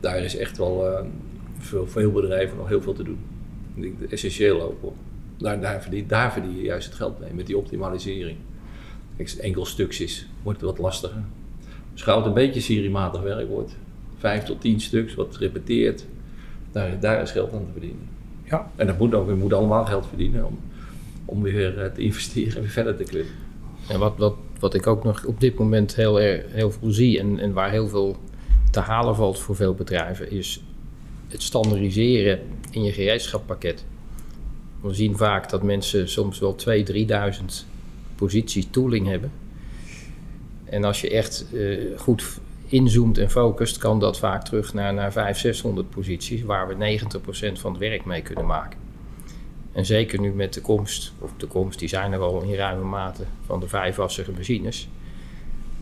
Daar 0.00 0.18
is 0.18 0.36
echt 0.36 0.58
wel 0.58 0.90
uh, 0.90 1.00
veel, 1.58 1.86
veel 1.86 2.12
bedrijven 2.12 2.56
nog 2.56 2.68
heel 2.68 2.82
veel 2.82 2.92
te 2.92 3.02
doen. 3.02 3.18
Essentieel 4.10 4.62
ook. 4.62 4.92
Daar, 5.38 5.60
daar, 5.60 5.82
verdien, 5.82 6.04
daar 6.06 6.32
verdien 6.32 6.56
je 6.56 6.62
juist 6.62 6.86
het 6.86 6.96
geld 6.96 7.20
mee, 7.20 7.32
met 7.32 7.46
die 7.46 7.56
optimalisering. 7.56 8.36
Kijk, 9.16 9.30
enkel 9.30 9.64
stukjes 9.64 10.26
wordt 10.42 10.60
het 10.60 10.70
wat 10.70 10.78
lastiger. 10.78 11.22
Dus 11.92 12.04
het 12.04 12.26
een 12.26 12.34
beetje 12.34 12.60
seriematig 12.60 13.20
werk 13.20 13.48
wordt, 13.48 13.76
vijf 14.18 14.44
tot 14.44 14.60
tien 14.60 14.80
stuks, 14.80 15.14
wat 15.14 15.36
repeteert, 15.36 16.06
daar, 16.72 17.00
daar 17.00 17.22
is 17.22 17.30
geld 17.30 17.52
aan 17.52 17.66
te 17.66 17.72
verdienen. 17.72 18.17
Ja. 18.48 18.70
En 18.76 18.86
dat 18.86 18.98
moet 18.98 19.14
ook, 19.14 19.28
je 19.28 19.34
moet 19.34 19.52
allemaal 19.52 19.84
geld 19.84 20.06
verdienen 20.06 20.46
om, 20.46 20.58
om 21.24 21.42
weer 21.42 21.78
eh, 21.78 21.90
te 21.90 22.00
investeren 22.00 22.54
en 22.54 22.60
weer 22.60 22.70
verder 22.70 22.96
te 22.96 23.02
klimmen. 23.02 23.32
En 23.88 23.98
wat, 23.98 24.14
wat, 24.16 24.34
wat 24.58 24.74
ik 24.74 24.86
ook 24.86 25.04
nog 25.04 25.24
op 25.24 25.40
dit 25.40 25.58
moment 25.58 25.94
heel, 25.94 26.20
erg, 26.20 26.44
heel 26.48 26.70
veel 26.70 26.90
zie 26.90 27.18
en, 27.18 27.38
en 27.38 27.52
waar 27.52 27.70
heel 27.70 27.88
veel 27.88 28.16
te 28.70 28.80
halen 28.80 29.16
valt 29.16 29.38
voor 29.38 29.56
veel 29.56 29.74
bedrijven, 29.74 30.30
is 30.30 30.62
het 31.28 31.42
standaardiseren 31.42 32.40
in 32.70 32.82
je 32.82 32.92
gereedschappakket. 32.92 33.84
We 34.80 34.94
zien 34.94 35.16
vaak 35.16 35.50
dat 35.50 35.62
mensen 35.62 36.08
soms 36.08 36.38
wel 36.38 36.56
2.000, 36.68 36.84
3.000 36.92 37.44
posities 38.14 38.66
tooling 38.70 39.06
hebben. 39.06 39.32
En 40.64 40.84
als 40.84 41.00
je 41.00 41.10
echt 41.10 41.46
uh, 41.52 41.98
goed 41.98 42.40
inzoomt 42.68 43.18
en 43.18 43.30
focust, 43.30 43.78
kan 43.78 44.00
dat 44.00 44.18
vaak 44.18 44.44
terug 44.44 44.74
naar, 44.74 44.94
naar 44.94 45.12
500, 45.12 45.38
600 45.38 45.90
posities, 45.90 46.42
waar 46.42 46.68
we 46.68 46.98
90% 46.98 47.52
van 47.52 47.70
het 47.70 47.80
werk 47.80 48.04
mee 48.04 48.22
kunnen 48.22 48.46
maken. 48.46 48.78
En 49.72 49.86
zeker 49.86 50.20
nu 50.20 50.32
met 50.32 50.54
de 50.54 50.60
komst, 50.60 51.12
of 51.18 51.32
de 51.36 51.46
komst, 51.46 51.78
die 51.78 51.88
zijn 51.88 52.12
er 52.12 52.20
al 52.20 52.42
in 52.42 52.54
ruime 52.54 52.84
mate, 52.84 53.24
van 53.46 53.60
de 53.60 53.68
vijfwassige 53.68 54.32
machines. 54.32 54.88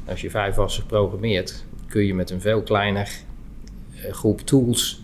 Als 0.05 0.21
je 0.21 0.31
vijfwassig 0.31 0.87
programmeert, 0.87 1.65
kun 1.87 2.05
je 2.05 2.15
met 2.15 2.31
een 2.31 2.41
veel 2.41 2.63
kleiner 2.63 3.11
eh, 4.03 4.13
groep 4.13 4.41
tools 4.41 5.03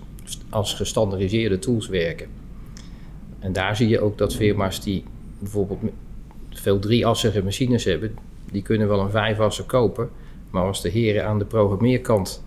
als 0.51 0.75
gestandardiseerde 0.75 1.59
tools 1.59 1.89
werken. 1.89 2.29
En 3.39 3.53
daar 3.53 3.77
zie 3.77 3.89
je 3.89 4.01
ook 4.01 4.19
dat 4.19 4.35
firma's 4.35 4.81
die 4.81 5.05
bijvoorbeeld 5.39 5.81
veel 6.51 6.79
drieassige 6.79 7.43
machines 7.43 7.85
hebben, 7.85 8.19
die 8.51 8.63
kunnen 8.63 8.89
wel 8.89 9.01
een 9.01 9.11
vijfwasser 9.11 9.65
kopen. 9.65 10.11
Maar 10.53 10.65
als 10.65 10.83
de 10.83 10.89
heren 10.89 11.27
aan 11.27 11.39
de 11.39 11.45
programmeerkant 11.45 12.45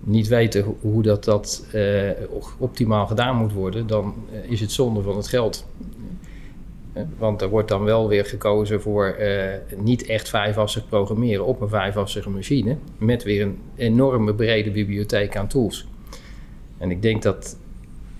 niet 0.00 0.28
weten 0.28 0.74
hoe 0.80 1.02
dat, 1.02 1.24
dat 1.24 1.66
uh, 1.74 2.10
optimaal 2.58 3.06
gedaan 3.06 3.36
moet 3.36 3.52
worden, 3.52 3.86
dan 3.86 4.14
uh, 4.32 4.50
is 4.50 4.60
het 4.60 4.72
zonde 4.72 5.02
van 5.02 5.16
het 5.16 5.28
geld. 5.28 5.66
Uh, 6.94 7.02
want 7.18 7.42
er 7.42 7.48
wordt 7.48 7.68
dan 7.68 7.84
wel 7.84 8.08
weer 8.08 8.24
gekozen 8.24 8.80
voor 8.80 9.16
niet 9.76 10.06
echt 10.06 10.28
vijfwassig 10.28 10.88
programmeren 10.88 11.46
op 11.46 11.60
een 11.60 11.68
vijfwassige 11.68 12.30
machine, 12.30 12.76
met 12.98 13.22
weer 13.22 13.42
een 13.42 13.58
enorme 13.76 14.34
brede 14.34 14.70
bibliotheek 14.70 15.36
aan 15.36 15.48
tools. 15.48 15.88
En 16.78 16.90
ik 16.90 17.02
denk 17.02 17.22
dat 17.22 17.56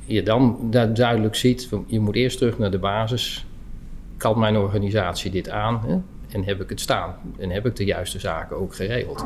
je 0.05 0.23
dan 0.23 0.71
duidelijk 0.71 1.35
ziet, 1.35 1.69
je 1.87 2.00
moet 2.00 2.14
eerst 2.14 2.38
terug 2.38 2.59
naar 2.59 2.71
de 2.71 2.79
basis. 2.79 3.47
Kan 4.17 4.38
mijn 4.38 4.57
organisatie 4.57 5.31
dit 5.31 5.50
aan? 5.50 5.81
Hè? 5.87 5.99
En 6.32 6.44
heb 6.44 6.60
ik 6.60 6.68
het 6.68 6.80
staan? 6.80 7.14
En 7.38 7.50
heb 7.50 7.66
ik 7.66 7.76
de 7.76 7.84
juiste 7.84 8.18
zaken 8.18 8.56
ook 8.56 8.74
geregeld? 8.74 9.24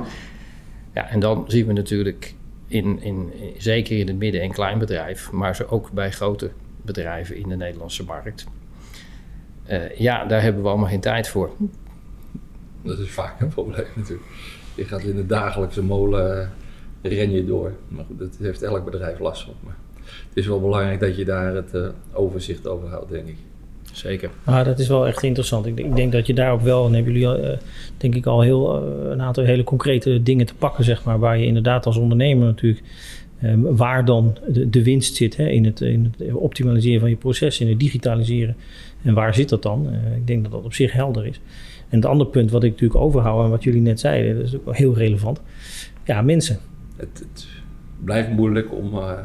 Ja, 0.95 1.09
en 1.09 1.21
dan 1.21 1.45
zien 1.47 1.67
we 1.67 1.73
natuurlijk 1.73 2.35
in, 2.67 3.03
in, 3.03 3.33
zeker 3.59 3.99
in 3.99 4.07
het 4.07 4.17
midden- 4.17 4.41
en 4.41 4.53
kleinbedrijf, 4.53 5.33
maar 5.33 5.61
ook 5.69 5.91
bij 5.93 6.13
grote 6.13 6.51
bedrijven 6.83 7.37
in 7.37 7.49
de 7.49 7.57
Nederlandse 7.57 8.05
markt. 8.05 8.47
Uh, 9.71 9.97
ja, 9.97 10.25
daar 10.25 10.43
hebben 10.43 10.63
we 10.63 10.69
allemaal 10.69 10.89
geen 10.89 11.01
tijd 11.01 11.29
voor. 11.29 11.51
Dat 12.83 12.99
is 12.99 13.11
vaak 13.11 13.41
een 13.41 13.49
probleem 13.49 13.87
natuurlijk. 13.95 14.29
Je 14.75 14.85
gaat 14.85 15.03
in 15.03 15.17
de 15.17 15.27
dagelijkse 15.27 15.83
molen 15.83 16.53
ren 17.03 17.31
je 17.31 17.45
door. 17.45 17.73
Maar 17.89 18.05
goed, 18.05 18.19
dat 18.19 18.37
heeft 18.39 18.63
elk 18.63 18.85
bedrijf 18.85 19.19
last 19.19 19.43
van. 19.45 19.55
Maar 19.61 19.77
het 20.05 20.37
is 20.37 20.47
wel 20.47 20.61
belangrijk 20.61 21.01
dat 21.01 21.17
je 21.17 21.25
daar 21.25 21.55
het 21.55 21.75
uh, 21.75 21.89
overzicht 22.13 22.67
over 22.67 22.89
houdt, 22.89 23.11
denk 23.11 23.27
ik. 23.29 23.37
Zeker. 23.97 24.31
Ah, 24.45 24.65
dat 24.65 24.79
is 24.79 24.89
wel 24.89 25.07
echt 25.07 25.23
interessant. 25.23 25.67
Ik, 25.67 25.79
ik 25.79 25.97
denk 25.97 26.13
dat 26.13 26.27
je 26.27 26.35
daar 26.35 26.53
ook 26.53 26.61
wel, 26.61 26.87
en 26.87 26.93
hebben 26.93 27.13
jullie 27.13 27.43
uh, 27.43 27.57
denk 27.97 28.15
ik 28.15 28.27
al 28.27 28.41
heel, 28.41 28.83
uh, 28.83 29.11
een 29.11 29.23
aantal 29.23 29.45
hele 29.45 29.65
concrete 29.65 30.23
dingen 30.23 30.47
te 30.47 30.55
pakken, 30.55 30.85
zeg 30.85 31.05
maar, 31.05 31.19
waar 31.19 31.39
je 31.39 31.47
inderdaad 31.47 31.87
als 31.87 31.97
ondernemer 31.97 32.47
natuurlijk, 32.47 32.83
um, 33.45 33.77
waar 33.77 34.05
dan 34.05 34.37
de, 34.49 34.71
de, 34.71 34.83
winst 34.83 35.15
zit 35.15 35.37
hè, 35.37 35.49
in, 35.49 35.65
het, 35.65 35.81
in 35.81 36.15
het 36.19 36.33
optimaliseren 36.33 37.01
van 37.01 37.09
je 37.09 37.17
proces, 37.17 37.61
in 37.61 37.69
het 37.69 37.81
digitaliseren. 37.81 38.57
En 39.03 39.15
waar 39.15 39.35
zit 39.35 39.49
dat 39.49 39.63
dan? 39.63 39.89
ik 40.17 40.27
denk 40.27 40.43
dat 40.43 40.53
dat 40.53 40.65
op 40.65 40.75
zich 40.75 40.93
helder 40.93 41.27
is. 41.27 41.41
En 41.89 41.97
het 41.97 42.07
andere 42.07 42.31
punt 42.31 42.51
wat 42.51 42.65
ik 42.65 42.71
natuurlijk 42.71 43.01
overhoud 43.01 43.45
en 43.45 43.51
wat 43.51 43.65
jullie 43.65 43.81
net 43.81 44.01
zeiden, 44.01 44.37
dat 44.37 44.47
is 44.47 44.57
ook 44.57 44.65
wel 44.65 44.75
heel 44.75 44.95
relevant. 44.95 45.41
Ja, 46.05 46.23
mensen. 46.23 46.59
Het, 46.97 47.25
het 47.33 47.47
blijft 48.05 48.31
moeilijk 48.31 48.73
om, 48.73 48.95
uh, 48.95 49.19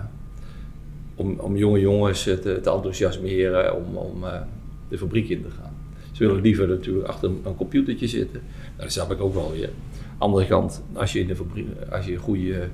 om, 1.16 1.40
om 1.40 1.58
jonge 1.58 1.80
jongens 1.80 2.24
te, 2.24 2.40
te 2.40 2.72
enthousiasmeren 2.72 3.75
om, 3.75 3.96
om 3.96 4.24
uh, 4.24 4.34
de 4.91 4.98
fabriek 4.98 5.29
in 5.29 5.41
te 5.41 5.50
gaan. 5.50 5.74
Ze 6.12 6.25
willen 6.25 6.41
liever 6.41 6.67
natuurlijk 6.67 7.07
achter 7.07 7.29
een, 7.43 7.55
computertje 7.55 8.07
zitten. 8.07 8.41
Nou, 8.69 8.81
dat 8.81 8.91
snap 8.91 9.12
ik 9.12 9.21
ook 9.21 9.33
wel 9.33 9.51
weer. 9.51 9.69
Andere 10.17 10.48
kant, 10.48 10.83
als 10.93 11.13
je, 11.13 11.19
in 11.19 11.27
de 11.27 11.36
fabriek, 11.36 11.67
als 11.91 12.05
je 12.05 12.13
een 12.13 12.19
goede 12.19 12.67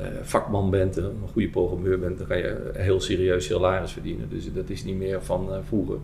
uh, 0.00 0.06
vakman 0.22 0.70
bent, 0.70 0.96
een 0.96 1.12
goede 1.32 1.48
programmeur 1.48 1.98
bent, 1.98 2.18
dan 2.18 2.26
kan 2.26 2.38
je 2.38 2.70
heel 2.72 3.00
serieus 3.00 3.46
salaris 3.46 3.92
verdienen. 3.92 4.28
Dus 4.28 4.52
dat 4.52 4.70
is 4.70 4.84
niet 4.84 4.96
meer 4.96 5.22
van 5.22 5.48
vroeger. 5.64 5.96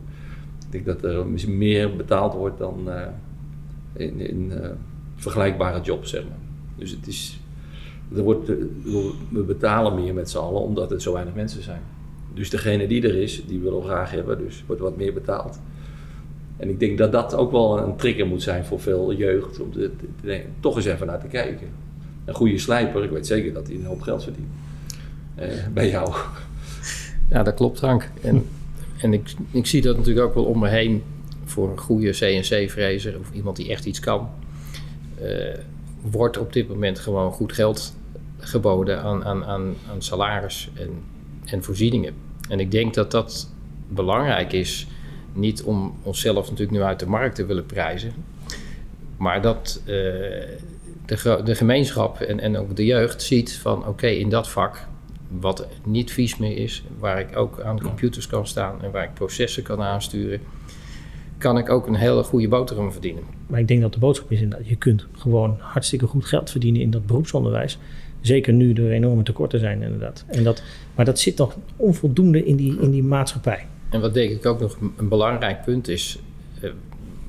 Ik 0.66 0.72
denk 0.72 0.86
dat 0.86 1.04
er 1.04 1.26
meer 1.48 1.96
betaald 1.96 2.34
wordt 2.34 2.58
dan 2.58 2.84
uh, 2.86 3.06
in, 3.92 4.20
in 4.20 4.52
uh, 4.52 4.68
vergelijkbare 5.16 5.80
jobs, 5.80 6.10
zeg 6.10 6.22
maar. 6.22 6.38
Dus 6.76 6.90
het 6.90 7.06
is, 7.06 7.40
er 8.16 8.22
wordt, 8.22 8.48
we 9.28 9.42
betalen 9.46 9.94
meer 9.94 10.14
met 10.14 10.30
z'n 10.30 10.38
allen 10.38 10.62
omdat 10.62 10.90
het 10.90 11.02
zo 11.02 11.12
weinig 11.12 11.34
mensen 11.34 11.62
zijn. 11.62 11.82
Dus 12.34 12.50
degene 12.50 12.86
die 12.86 13.02
er 13.02 13.16
is, 13.16 13.42
die 13.46 13.60
willen 13.60 13.78
we 13.78 13.84
graag 13.84 14.10
hebben, 14.10 14.38
dus 14.38 14.64
wordt 14.66 14.82
wat 14.82 14.96
meer 14.96 15.12
betaald. 15.12 15.60
En 16.56 16.68
ik 16.68 16.80
denk 16.80 16.98
dat 16.98 17.12
dat 17.12 17.34
ook 17.34 17.50
wel 17.50 17.78
een 17.78 17.96
trigger 17.96 18.26
moet 18.26 18.42
zijn 18.42 18.64
voor 18.64 18.80
veel 18.80 19.12
jeugd, 19.14 19.60
om 19.60 19.72
toch 20.60 20.76
eens 20.76 20.84
even 20.84 21.06
naar 21.06 21.20
te 21.20 21.26
kijken. 21.26 21.68
Een 22.24 22.34
goede 22.34 22.58
slijper, 22.58 23.04
ik 23.04 23.10
weet 23.10 23.26
zeker 23.26 23.52
dat 23.52 23.66
hij 23.66 23.76
een 23.76 23.84
hoop 23.84 24.00
geld 24.00 24.22
verdient. 24.22 24.48
Uh, 25.38 25.46
bij 25.72 25.88
jou. 25.88 26.14
Ja, 27.30 27.42
dat 27.42 27.54
klopt, 27.54 27.78
Frank. 27.78 28.10
En 28.22 28.44
en 29.00 29.12
ik, 29.12 29.34
ik 29.50 29.66
zie 29.66 29.82
dat 29.82 29.96
natuurlijk 29.96 30.26
ook 30.26 30.34
wel 30.34 30.44
om 30.44 30.58
me 30.58 30.68
heen 30.68 31.02
voor 31.44 31.70
een 31.70 31.78
goede 31.78 32.10
CNC-frezer 32.10 33.18
of 33.18 33.30
iemand 33.32 33.56
die 33.56 33.70
echt 33.70 33.84
iets 33.84 34.00
kan. 34.00 34.28
Uh, 35.22 35.54
wordt 36.00 36.38
op 36.38 36.52
dit 36.52 36.68
moment 36.68 36.98
gewoon 36.98 37.32
goed 37.32 37.52
geld 37.52 37.94
geboden 38.38 39.02
aan, 39.02 39.24
aan, 39.24 39.44
aan, 39.44 39.74
aan 39.90 40.02
salaris 40.02 40.70
en, 40.74 40.88
en 41.50 41.62
voorzieningen. 41.62 42.14
En 42.48 42.60
ik 42.60 42.70
denk 42.70 42.94
dat 42.94 43.10
dat 43.10 43.52
belangrijk 43.88 44.52
is, 44.52 44.86
niet 45.32 45.62
om 45.62 45.94
onszelf 46.02 46.50
natuurlijk 46.50 46.78
nu 46.78 46.82
uit 46.82 46.98
de 46.98 47.06
markt 47.06 47.34
te 47.34 47.46
willen 47.46 47.66
prijzen, 47.66 48.12
maar 49.16 49.42
dat 49.42 49.80
uh, 49.84 49.86
de, 51.06 51.40
de 51.44 51.54
gemeenschap 51.54 52.20
en, 52.20 52.40
en 52.40 52.56
ook 52.56 52.76
de 52.76 52.84
jeugd 52.84 53.22
ziet 53.22 53.52
van 53.52 53.78
oké, 53.78 53.88
okay, 53.88 54.14
in 54.14 54.28
dat 54.28 54.48
vak 54.48 54.88
wat 55.28 55.68
niet 55.84 56.12
vies 56.12 56.36
meer 56.36 56.56
is, 56.56 56.82
waar 56.98 57.20
ik 57.20 57.36
ook 57.36 57.60
aan 57.60 57.80
computers 57.80 58.26
kan 58.26 58.46
staan 58.46 58.82
en 58.82 58.90
waar 58.90 59.04
ik 59.04 59.14
processen 59.14 59.62
kan 59.62 59.82
aansturen, 59.82 60.40
kan 61.38 61.58
ik 61.58 61.68
ook 61.68 61.86
een 61.86 61.94
hele 61.94 62.22
goede 62.22 62.48
boterham 62.48 62.92
verdienen. 62.92 63.22
Maar 63.46 63.60
ik 63.60 63.68
denk 63.68 63.80
dat 63.80 63.92
de 63.92 63.98
boodschap 63.98 64.30
is 64.30 64.40
inderdaad, 64.40 64.68
je 64.68 64.76
kunt 64.76 65.06
gewoon 65.12 65.56
hartstikke 65.58 66.06
goed 66.06 66.24
geld 66.24 66.50
verdienen 66.50 66.80
in 66.80 66.90
dat 66.90 67.06
beroepsonderwijs. 67.06 67.78
Zeker 68.20 68.52
nu 68.52 68.72
er 68.72 68.90
enorme 68.90 69.22
tekorten 69.22 69.60
zijn 69.60 69.82
inderdaad. 69.82 70.24
En 70.26 70.44
dat, 70.44 70.62
maar 70.94 71.04
dat 71.04 71.18
zit 71.18 71.36
nog 71.36 71.56
onvoldoende 71.76 72.44
in 72.44 72.56
die, 72.56 72.80
in 72.80 72.90
die 72.90 73.02
maatschappij. 73.02 73.66
En 73.90 74.00
wat 74.00 74.14
denk 74.14 74.30
ik 74.30 74.46
ook 74.46 74.60
nog 74.60 74.76
een 74.96 75.08
belangrijk 75.08 75.62
punt 75.64 75.88
is, 75.88 76.18
uh, 76.62 76.70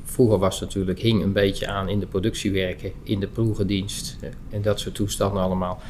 vroeger 0.04 0.38
was 0.38 0.60
natuurlijk, 0.60 1.00
hing 1.00 1.24
een 1.24 1.34
beetje 1.34 1.68
aan 1.68 1.90
in 1.90 2.00
de 2.00 2.06
productiewerken, 2.06 2.92
in 3.04 3.20
de 3.20 3.28
ploegendienst 3.28 4.18
en 4.50 4.62
dat 4.62 4.80
soort 4.80 4.96
toestanden 4.96 5.42
allemaal. 5.42 5.82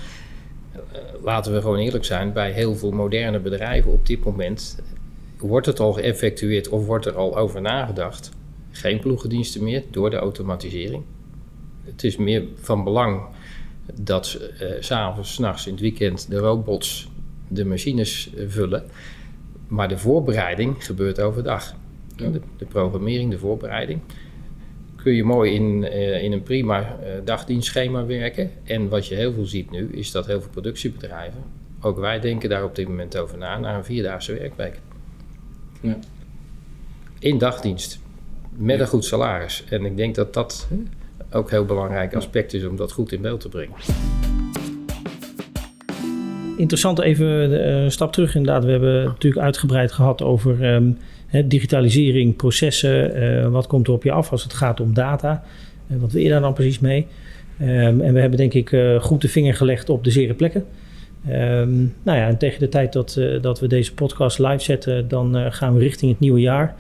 Eh, 0.72 0.80
laten 1.24 1.54
we 1.54 1.62
gewoon 1.62 1.78
eerlijk 1.78 2.06
zijn, 2.06 2.34
bij 2.34 2.52
heel 2.52 2.76
veel 2.76 2.92
moderne 2.92 3.40
bedrijven 3.40 3.92
op 3.92 4.08
dit 4.08 4.24
moment 4.24 4.76
wordt 5.38 5.66
het 5.66 5.80
al 5.80 5.94
geëffectueerd 5.94 6.70
of 6.70 6.86
wordt 6.86 7.06
er 7.06 7.16
al 7.16 7.38
over 7.38 7.62
nagedacht. 7.62 8.32
Geen 8.72 9.00
ploegendiensten 9.00 9.64
meer 9.64 9.84
door 9.92 10.10
de 10.10 10.16
automatisering. 10.16 11.04
Het 11.84 12.04
is 12.04 12.18
meer 12.18 12.44
van 12.56 12.84
belang 12.84 13.22
dat 14.00 14.40
uh, 14.62 14.72
s'avonds, 14.80 15.34
s'nachts, 15.34 15.66
in 15.66 15.72
het 15.72 15.82
weekend 15.82 16.30
de 16.30 16.38
robots 16.38 17.10
de 17.48 17.66
machines 17.66 18.30
vullen. 18.48 18.84
Maar 19.68 19.88
de 19.88 19.98
voorbereiding 19.98 20.86
gebeurt 20.86 21.20
overdag. 21.20 21.76
De, 22.16 22.42
de 22.58 22.66
programmering, 22.66 23.32
de 23.32 23.38
voorbereiding 23.38 24.00
kun 24.96 25.14
je 25.14 25.24
mooi 25.24 25.54
in, 25.54 25.84
uh, 25.84 26.24
in 26.24 26.32
een 26.32 26.44
prima 26.44 26.98
dagdienstschema 27.24 28.06
werken. 28.06 28.52
En 28.64 28.90
wat 28.90 29.08
je 29.08 29.16
heel 29.16 29.34
veel 29.34 29.46
ziet 29.46 29.72
nu, 29.72 29.90
is 29.92 30.12
dat 30.12 30.26
heel 30.26 30.42
veel 30.42 30.50
productiebedrijven, 30.50 31.44
ook 31.82 32.00
wij 32.00 32.20
denken 32.20 32.50
daar 32.50 32.64
op 32.64 32.76
dit 32.76 32.88
moment 32.88 33.18
over 33.18 33.38
na, 33.38 33.60
naar 33.60 33.76
een 33.76 33.86
vierdaagse 33.86 34.34
werkweek. 34.34 34.80
Ja. 35.82 36.00
In 37.20 37.38
dagdienst, 37.38 38.00
met 38.50 38.80
een 38.80 38.88
goed 38.88 39.06
salaris. 39.06 39.64
En 39.70 39.86
ik 39.86 39.98
denk 39.98 40.16
dat 40.16 40.34
dat 40.34 40.68
ook 41.32 41.50
heel 41.50 41.66
belangrijk 41.66 42.16
aspect 42.16 42.54
is 42.54 42.66
om 42.66 42.76
dat 42.76 42.92
goed 42.92 43.12
in 43.12 43.22
beeld 43.22 43.42
te 43.42 43.50
brengen. 43.50 43.76
Interessant 46.58 47.00
even 47.00 47.28
een 47.28 47.92
stap 47.92 48.14
terug 48.14 48.36
inderdaad. 48.36 48.64
We 48.64 48.72
hebben 48.72 49.04
natuurlijk 49.04 49.44
uitgebreid 49.44 49.92
gehad 49.92 50.22
over 50.22 50.74
um, 50.74 50.98
digitalisering, 51.46 52.36
processen, 52.36 53.24
uh, 53.24 53.48
wat 53.48 53.68
komt 53.68 53.88
er 53.88 53.94
op 53.94 54.04
je 54.04 54.12
af 54.12 54.32
als 54.32 54.44
het 54.44 54.54
gaat 54.54 54.80
om 54.80 54.94
data? 54.94 55.44
Uh, 55.92 55.98
wat 56.00 56.12
wil 56.12 56.22
je 56.22 56.30
daar 56.30 56.42
dan 56.42 56.54
precies 56.54 56.80
mee? 56.80 57.08
Um, 57.62 58.02
en 58.02 58.14
we 58.14 58.20
hebben 58.20 58.38
denk 58.38 58.54
ik 58.54 58.76
goed 59.00 59.22
de 59.22 59.28
vinger 59.28 59.54
gelegd 59.54 59.90
op 59.90 60.04
de 60.04 60.12
zere 60.12 60.34
plekken. 60.34 60.66
Um, 61.30 61.94
nou 62.04 62.18
ja, 62.18 62.28
en 62.28 62.38
tegen 62.38 62.60
de 62.60 62.70
tijd 62.70 62.94
dat, 62.94 63.22
dat 63.42 63.60
we 63.60 63.68
deze 63.68 63.94
podcast 63.94 64.40
live 64.40 64.64
zetten, 64.64 65.08
dan 65.08 65.52
gaan 65.52 65.74
we 65.74 65.80
richting 65.80 66.12
het 66.12 66.20
nieuwe 66.20 66.40
jaar. 66.40 66.76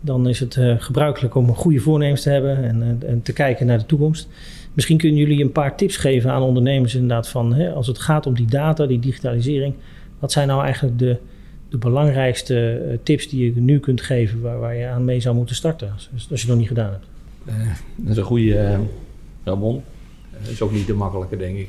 Dan 0.00 0.28
is 0.28 0.40
het 0.40 0.58
gebruikelijk 0.78 1.34
om 1.34 1.54
goede 1.54 1.80
voornemens 1.80 2.22
te 2.22 2.30
hebben 2.30 2.64
en, 2.64 3.02
en, 3.06 3.22
te 3.22 3.32
kijken 3.32 3.66
naar 3.66 3.78
de 3.78 3.86
toekomst. 3.86 4.28
Misschien 4.72 4.98
kunnen 4.98 5.18
jullie 5.18 5.42
een 5.42 5.52
paar 5.52 5.76
tips 5.76 5.96
geven 5.96 6.30
aan 6.30 6.42
ondernemers 6.42 6.94
inderdaad 6.94 7.28
van 7.28 7.54
hè, 7.54 7.72
als 7.72 7.86
het 7.86 7.98
gaat 7.98 8.26
om 8.26 8.34
die 8.34 8.46
data, 8.46 8.86
die 8.86 8.98
digitalisering. 8.98 9.74
Wat 10.18 10.32
zijn 10.32 10.48
nou 10.48 10.62
eigenlijk 10.62 10.98
de, 10.98 11.16
de 11.68 11.78
belangrijkste 11.78 12.82
uh, 12.86 12.98
tips 13.02 13.28
die 13.28 13.54
je 13.54 13.60
nu 13.60 13.78
kunt 13.78 14.00
geven 14.00 14.40
waar, 14.40 14.58
waar, 14.58 14.76
je 14.76 14.86
aan 14.86 15.04
mee 15.04 15.20
zou 15.20 15.36
moeten 15.36 15.54
starten, 15.54 15.92
als, 15.92 16.10
als 16.12 16.26
je 16.26 16.34
het 16.34 16.46
nog 16.46 16.56
niet 16.58 16.68
gedaan 16.68 16.90
hebt? 16.90 17.06
Dat 17.96 18.10
is 18.10 18.16
een 18.16 18.22
goede 18.22 18.44
uh, 18.44 18.78
Ramon. 19.44 19.82
Dat 20.42 20.50
is 20.50 20.62
ook 20.62 20.72
niet 20.72 20.86
de 20.86 20.94
makkelijke, 20.94 21.36
denk 21.36 21.58
ik. 21.58 21.68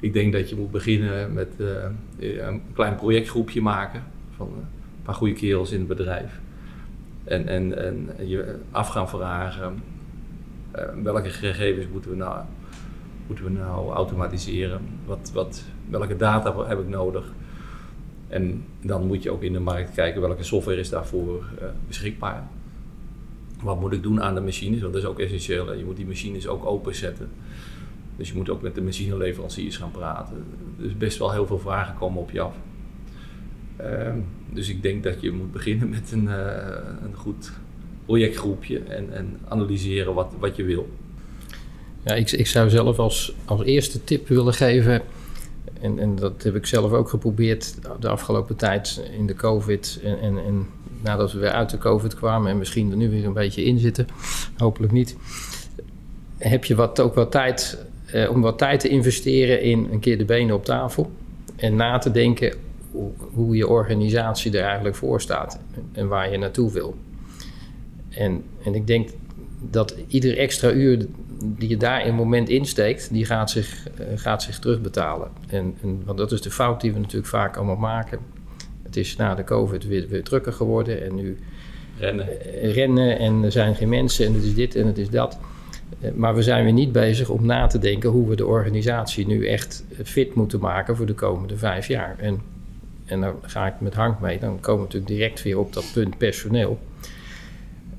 ik 0.00 0.12
denk 0.12 0.32
dat 0.32 0.48
je 0.48 0.56
moet 0.56 0.70
beginnen 0.70 1.32
met 1.32 1.48
een 2.18 2.62
klein 2.74 2.94
projectgroepje 2.94 3.60
maken 3.60 4.02
van 4.36 4.46
een 4.46 5.02
paar 5.02 5.14
goede 5.14 5.34
kerels 5.34 5.70
in 5.70 5.78
het 5.78 5.88
bedrijf. 5.88 6.40
En, 7.24 7.48
en, 7.48 7.78
en 7.78 8.28
je 8.28 8.58
af 8.70 8.88
gaan 8.88 9.08
vragen, 9.08 9.82
welke 11.02 11.28
gegevens 11.28 11.86
moeten 11.92 12.10
we 12.10 12.16
nou, 12.16 12.44
moeten 13.26 13.44
we 13.44 13.50
nou 13.50 13.92
automatiseren? 13.92 14.80
Wat, 15.06 15.30
wat, 15.34 15.64
welke 15.90 16.16
data 16.16 16.66
heb 16.66 16.78
ik 16.78 16.88
nodig? 16.88 17.32
En 18.28 18.64
dan 18.80 19.06
moet 19.06 19.22
je 19.22 19.30
ook 19.30 19.42
in 19.42 19.52
de 19.52 19.60
markt 19.60 19.94
kijken 19.94 20.20
welke 20.20 20.42
software 20.42 20.78
is 20.78 20.88
daarvoor 20.88 21.44
uh, 21.58 21.68
beschikbaar. 21.86 22.48
Wat 23.62 23.80
moet 23.80 23.92
ik 23.92 24.02
doen 24.02 24.22
aan 24.22 24.34
de 24.34 24.40
machines? 24.40 24.80
Want 24.80 24.92
dat 24.92 25.02
is 25.02 25.08
ook 25.08 25.18
essentieel. 25.18 25.72
Je 25.72 25.84
moet 25.84 25.96
die 25.96 26.06
machines 26.06 26.46
ook 26.46 26.66
openzetten. 26.66 27.30
Dus 28.16 28.28
je 28.28 28.34
moet 28.34 28.50
ook 28.50 28.62
met 28.62 28.74
de 28.74 28.82
machineleveranciers 28.82 29.76
gaan 29.76 29.90
praten. 29.90 30.44
Dus 30.76 30.96
best 30.96 31.18
wel 31.18 31.32
heel 31.32 31.46
veel 31.46 31.58
vragen 31.58 31.94
komen 31.94 32.20
op 32.20 32.30
je 32.30 32.40
af. 32.40 32.54
Uh, 33.80 34.12
dus 34.50 34.68
ik 34.68 34.82
denk 34.82 35.02
dat 35.02 35.20
je 35.20 35.30
moet 35.30 35.52
beginnen 35.52 35.88
met 35.88 36.12
een, 36.12 36.24
uh, 36.24 36.34
een 37.04 37.14
goed 37.14 37.52
projectgroepje 38.04 38.78
en, 38.78 39.12
en 39.12 39.38
analyseren 39.48 40.14
wat, 40.14 40.32
wat 40.38 40.56
je 40.56 40.62
wil. 40.62 40.88
Ja, 42.04 42.14
ik, 42.14 42.30
ik 42.30 42.46
zou 42.46 42.70
zelf 42.70 42.98
als, 42.98 43.34
als 43.44 43.62
eerste 43.62 44.04
tip 44.04 44.28
willen 44.28 44.54
geven 44.54 45.02
En, 45.80 45.98
en 45.98 46.14
dat 46.14 46.42
heb 46.42 46.54
ik 46.54 46.66
zelf 46.66 46.92
ook 46.92 47.08
geprobeerd 47.08 47.74
de 48.00 48.08
afgelopen 48.08 48.56
tijd 48.56 49.10
in 49.18 49.26
de 49.26 49.34
COVID. 49.34 50.00
En, 50.04 50.20
en, 50.20 50.38
en 50.44 50.66
nadat 51.02 51.32
we 51.32 51.38
weer 51.38 51.50
uit 51.50 51.70
de 51.70 51.78
COVID 51.78 52.14
kwamen 52.14 52.50
en 52.50 52.58
misschien 52.58 52.90
er 52.90 52.96
nu 52.96 53.10
weer 53.10 53.24
een 53.24 53.32
beetje 53.32 53.64
in 53.64 53.78
zitten, 53.78 54.06
hopelijk 54.56 54.92
niet. 54.92 55.16
Heb 56.38 56.64
je 56.64 56.74
wat, 56.74 57.00
ook 57.00 57.14
wat 57.14 57.30
tijd 57.30 57.84
eh, 58.06 58.30
om 58.30 58.40
wat 58.40 58.58
tijd 58.58 58.80
te 58.80 58.88
investeren 58.88 59.62
in 59.62 59.88
een 59.92 60.00
keer 60.00 60.18
de 60.18 60.24
benen 60.24 60.54
op 60.54 60.64
tafel. 60.64 61.10
En 61.56 61.76
na 61.76 61.98
te 61.98 62.10
denken 62.10 62.54
hoe, 62.92 63.10
hoe 63.32 63.56
je 63.56 63.68
organisatie 63.68 64.58
er 64.58 64.64
eigenlijk 64.64 64.96
voor 64.96 65.20
staat 65.20 65.58
en 65.92 66.08
waar 66.08 66.30
je 66.30 66.38
naartoe 66.38 66.72
wil. 66.72 66.96
En, 68.08 68.44
en 68.64 68.74
ik 68.74 68.86
denk 68.86 69.08
dat 69.70 69.96
ieder 70.06 70.38
extra 70.38 70.70
uur 70.70 71.06
die 71.44 71.68
je 71.68 71.76
daar 71.76 72.02
in 72.02 72.08
een 72.08 72.14
moment 72.14 72.48
insteekt, 72.48 73.12
die 73.12 73.24
gaat 73.24 73.50
zich, 73.50 73.88
uh, 74.00 74.06
gaat 74.14 74.42
zich 74.42 74.58
terugbetalen. 74.58 75.28
En, 75.46 75.74
en, 75.82 76.02
want 76.04 76.18
dat 76.18 76.32
is 76.32 76.40
de 76.40 76.50
fout 76.50 76.80
die 76.80 76.92
we 76.92 76.98
natuurlijk 76.98 77.26
vaak 77.26 77.56
allemaal 77.56 77.76
maken. 77.76 78.18
Het 78.82 78.96
is 78.96 79.16
na 79.16 79.34
de 79.34 79.44
COVID 79.44 79.86
weer, 79.86 80.08
weer 80.08 80.22
drukker 80.22 80.52
geworden 80.52 81.04
en 81.04 81.14
nu 81.14 81.38
rennen. 81.98 82.28
Uh, 82.28 82.74
rennen 82.74 83.18
en 83.18 83.42
er 83.42 83.52
zijn 83.52 83.74
geen 83.74 83.88
mensen 83.88 84.26
en 84.26 84.34
het 84.34 84.42
is 84.42 84.54
dit 84.54 84.74
en 84.74 84.86
het 84.86 84.98
is 84.98 85.10
dat. 85.10 85.38
Uh, 86.00 86.10
maar 86.14 86.34
we 86.34 86.42
zijn 86.42 86.64
weer 86.64 86.72
niet 86.72 86.92
bezig 86.92 87.28
om 87.28 87.46
na 87.46 87.66
te 87.66 87.78
denken 87.78 88.10
hoe 88.10 88.28
we 88.28 88.36
de 88.36 88.46
organisatie 88.46 89.26
nu 89.26 89.46
echt 89.46 89.84
fit 90.04 90.34
moeten 90.34 90.60
maken 90.60 90.96
voor 90.96 91.06
de 91.06 91.14
komende 91.14 91.56
vijf 91.56 91.86
jaar. 91.86 92.16
En, 92.18 92.40
en 93.04 93.20
dan 93.20 93.34
ga 93.42 93.66
ik 93.66 93.74
met 93.78 93.94
Hank 93.94 94.20
mee, 94.20 94.38
dan 94.38 94.60
komen 94.60 94.80
we 94.80 94.86
natuurlijk 94.86 95.12
direct 95.12 95.42
weer 95.42 95.58
op 95.58 95.72
dat 95.72 95.84
punt 95.92 96.18
personeel 96.18 96.78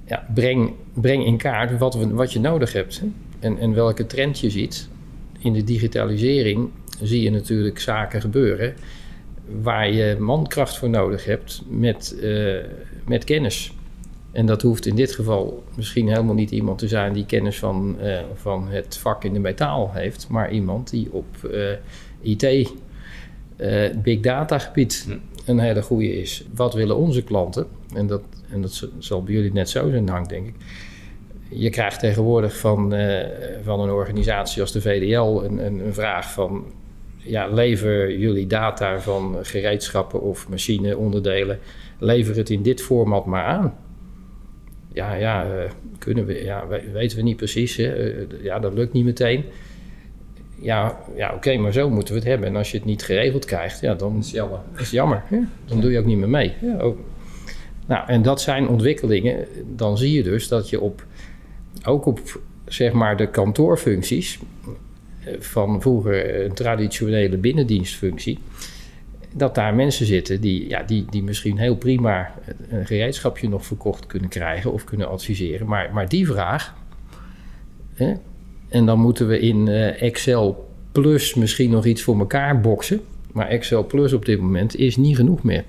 ja, 0.06 0.26
breng, 0.34 0.74
breng 0.94 1.26
in 1.26 1.38
kaart 1.38 1.78
wat, 1.78 1.96
wat 1.96 2.34
je 2.34 2.40
nodig 2.40 2.74
hebt 2.74 3.02
en, 3.40 3.58
en 3.58 3.74
welke 3.74 4.06
trend 4.06 4.40
je 4.40 4.50
ziet. 4.50 4.90
In 5.40 5.54
de 5.54 5.64
digitalisering 5.64 6.70
zie 7.02 7.22
je 7.22 7.32
natuurlijk 7.32 7.80
zaken 7.80 8.22
gebeuren 8.22 8.74
waar 9.62 9.92
je 9.92 10.16
mankracht 10.20 10.78
voor 10.78 10.90
nodig 10.90 11.26
hebt 11.26 11.62
met, 11.68 12.16
uh, 12.22 12.58
met 13.08 13.24
kennis. 13.24 13.74
En 14.32 14.46
dat 14.46 14.62
hoeft 14.62 14.86
in 14.86 14.96
dit 14.96 15.12
geval 15.12 15.64
misschien 15.76 16.08
helemaal 16.08 16.34
niet 16.34 16.52
iemand 16.52 16.78
te 16.78 16.88
zijn 16.88 17.14
die 17.14 17.26
kennis 17.26 17.60
van, 17.60 17.96
uh, 18.02 18.20
van 18.34 18.68
het 18.68 18.98
vak 18.98 19.24
in 19.24 19.34
de 19.34 19.40
metaal 19.40 19.92
heeft, 19.94 20.28
maar 20.30 20.52
iemand 20.52 20.90
die 20.90 21.12
op 21.12 21.26
uh, 21.52 21.70
IT, 22.22 22.72
big 24.04 24.20
data 24.20 24.60
gebied 24.60 25.08
een 25.46 25.60
hele 25.60 25.82
goede 25.82 26.22
is. 26.22 26.46
Wat 26.56 26.74
willen 26.74 26.96
onze 26.96 27.24
klanten? 27.24 27.68
En 27.94 28.08
dat 28.08 28.22
en 28.54 28.62
dat 28.62 28.90
zal 29.00 29.24
bij 29.24 29.34
jullie 29.34 29.54
net 29.54 29.70
zo 29.70 29.90
zijn, 29.90 30.10
Hank, 30.10 30.30
denk 30.30 30.48
ik. 30.48 30.54
Je 31.50 31.70
krijgt 31.70 32.00
tegenwoordig 32.00 32.58
van, 32.58 32.94
uh, 32.94 33.20
van 33.64 33.80
een 33.80 33.90
organisatie 33.90 34.62
als 34.62 34.72
de 34.72 34.82
VDL 34.82 35.44
een, 35.44 35.66
een, 35.66 35.80
een, 35.86 35.94
vraag 35.94 36.32
van... 36.32 36.66
Ja, 37.18 37.48
lever 37.48 38.18
jullie 38.18 38.48
data 38.48 39.00
van 39.00 39.38
gereedschappen 39.42 40.22
of 40.22 40.50
machineonderdelen... 40.50 41.60
lever 41.98 42.36
het 42.36 42.50
in 42.50 42.62
dit 42.62 42.82
format 42.82 43.26
maar 43.26 43.44
aan. 43.44 43.78
Ja, 44.94 45.14
ja, 45.14 45.46
uh, 45.46 45.72
kunnen 46.00 46.26
we, 46.26 46.44
ja 46.44 46.68
weten 46.94 47.18
we 47.18 47.24
niet 47.24 47.38
precies. 47.38 47.76
Hè? 47.76 48.16
Ja, 48.42 48.60
dat 48.60 48.74
lukt 48.74 48.94
niet 48.94 49.06
meteen. 49.06 49.44
Ja, 50.64 50.98
ja 51.16 51.28
oké, 51.28 51.36
okay, 51.36 51.58
maar 51.58 51.72
zo 51.72 51.90
moeten 51.90 52.14
we 52.14 52.20
het 52.20 52.30
hebben. 52.30 52.48
En 52.48 52.56
als 52.56 52.72
je 52.72 52.78
het 52.78 52.86
niet 52.86 53.04
geregeld 53.04 53.46
krijgt, 53.46 53.80
ja, 53.80 53.94
dan 53.94 54.18
is 54.18 54.26
het 54.26 54.36
jammer. 54.36 54.60
Is 54.78 54.92
jammer 54.92 55.24
hè? 55.26 55.40
Dan 55.66 55.82
doe 55.82 55.92
je 55.92 56.00
ook 56.00 56.06
niet 56.06 56.18
meer 56.18 56.30
mee. 56.30 56.54
Ja, 56.62 56.78
ook, 56.80 56.98
nou, 57.86 58.08
en 58.08 58.22
dat 58.22 58.42
zijn 58.42 58.68
ontwikkelingen. 58.68 59.48
Dan 59.76 59.98
zie 59.98 60.12
je 60.12 60.24
dus 60.24 60.48
dat 60.48 60.70
je 60.70 60.82
op, 60.82 61.06
ook 61.86 62.06
op 62.06 62.40
zeg 62.66 62.92
maar 62.92 63.18
de 63.18 63.30
kantoorfuncties 63.30 64.40
eh, 65.24 65.34
van 65.40 65.82
vroeger 65.82 66.46
een 66.46 66.54
traditionele 66.54 67.38
binnendienstfunctie, 67.38 68.40
dat 69.34 69.56
daar 69.56 69.76
mensen 69.76 70.06
zitten 70.06 70.42
die, 70.42 70.70
ja, 70.70 70.84
die, 70.84 71.06
die 71.10 71.24
misschien 71.24 71.58
heel 71.58 71.76
prima 71.76 72.34
een 72.70 72.86
gereedschapje 72.86 73.50
nog 73.50 73.66
verkocht 73.66 74.06
kunnen 74.06 74.30
krijgen 74.30 74.74
of 74.74 74.84
kunnen 74.84 75.10
adviseren. 75.10 75.68
Maar, 75.68 75.94
maar 75.94 76.10
die 76.10 76.28
vraag, 76.28 76.76
hè, 77.94 78.14
en 78.74 78.86
dan 78.86 79.00
moeten 79.00 79.28
we 79.28 79.40
in 79.40 79.68
uh, 79.68 80.02
Excel 80.02 80.70
Plus 80.92 81.34
misschien 81.34 81.70
nog 81.70 81.86
iets 81.86 82.02
voor 82.02 82.20
elkaar 82.20 82.62
boksen. 82.62 83.02
Maar 83.32 83.48
Excel 83.48 83.86
Plus 83.86 84.14
op 84.14 84.26
dit 84.26 84.40
moment 84.40 84.76
is 84.76 84.98
niet 84.98 85.16
genoeg 85.16 85.44
meer. 85.44 85.64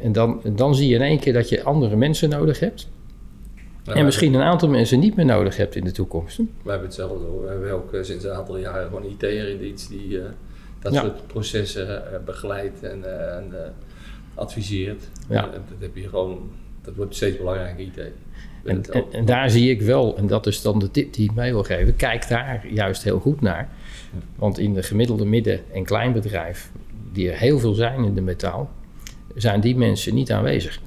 En 0.00 0.12
dan, 0.12 0.40
dan 0.44 0.74
zie 0.74 0.88
je 0.88 0.94
in 0.94 1.02
één 1.02 1.18
keer 1.18 1.32
dat 1.32 1.48
je 1.48 1.62
andere 1.62 1.96
mensen 1.96 2.28
nodig 2.28 2.60
hebt. 2.60 2.88
en 3.84 4.04
misschien 4.04 4.34
een 4.34 4.42
aantal 4.42 4.68
mensen 4.68 4.98
niet 4.98 5.16
meer 5.16 5.24
nodig 5.24 5.56
hebt 5.56 5.76
in 5.76 5.84
de 5.84 5.90
toekomst. 5.90 6.36
We 6.36 6.70
hebben 6.70 6.86
hetzelfde 6.86 7.24
hoor. 7.24 7.42
We 7.42 7.48
hebben 7.48 7.72
ook 7.72 7.94
uh, 7.94 8.02
sinds 8.02 8.24
een 8.24 8.32
aantal 8.32 8.58
jaren 8.58 8.86
gewoon 8.86 9.04
IT'er 9.04 9.48
in 9.48 9.58
dienst 9.58 9.88
die 9.88 10.08
uh, 10.08 10.24
dat 10.78 10.92
ja. 10.92 11.00
soort 11.00 11.26
processen 11.26 11.88
uh, 11.88 12.18
begeleidt 12.24 12.82
en, 12.82 13.04
en 13.36 13.54
adviseert. 14.34 15.08
Ja. 15.28 15.40
dat 15.40 15.60
heb 15.78 15.96
je 15.96 16.08
gewoon, 16.08 16.50
dat 16.86 16.94
wordt 16.94 17.14
steeds 17.14 17.36
belangrijker 17.36 17.80
IT. 17.84 17.98
En, 18.64 18.84
en, 18.92 19.04
en, 19.12 19.24
daar 19.24 19.50
zie 19.50 19.70
ik 19.70 19.82
wel, 19.82 20.16
en 20.16 20.26
dat 20.26 20.46
is 20.46 20.62
dan 20.62 20.78
de 20.78 20.90
tip 20.90 21.12
die 21.12 21.28
ik 21.28 21.34
mij 21.34 21.52
wil 21.52 21.62
geven, 21.62 21.96
kijk 21.96 22.28
daar 22.28 22.66
juist 22.70 23.02
heel 23.02 23.20
goed 23.20 23.40
naar. 23.40 23.68
Want 24.36 24.58
in 24.58 24.74
de 24.74 24.82
gemiddelde 24.82 25.24
midden- 25.24 25.60
en 25.72 25.84
kleinbedrijf, 25.84 26.70
die 27.12 27.30
er 27.30 27.38
heel 27.38 27.58
veel 27.58 27.74
zijn 27.74 28.04
in 28.04 28.14
de 28.14 28.20
metaal, 28.20 28.70
zijn 29.34 29.60
die 29.60 29.76
mensen 29.76 30.14
niet 30.14 30.32
aanwezig. 30.32 30.80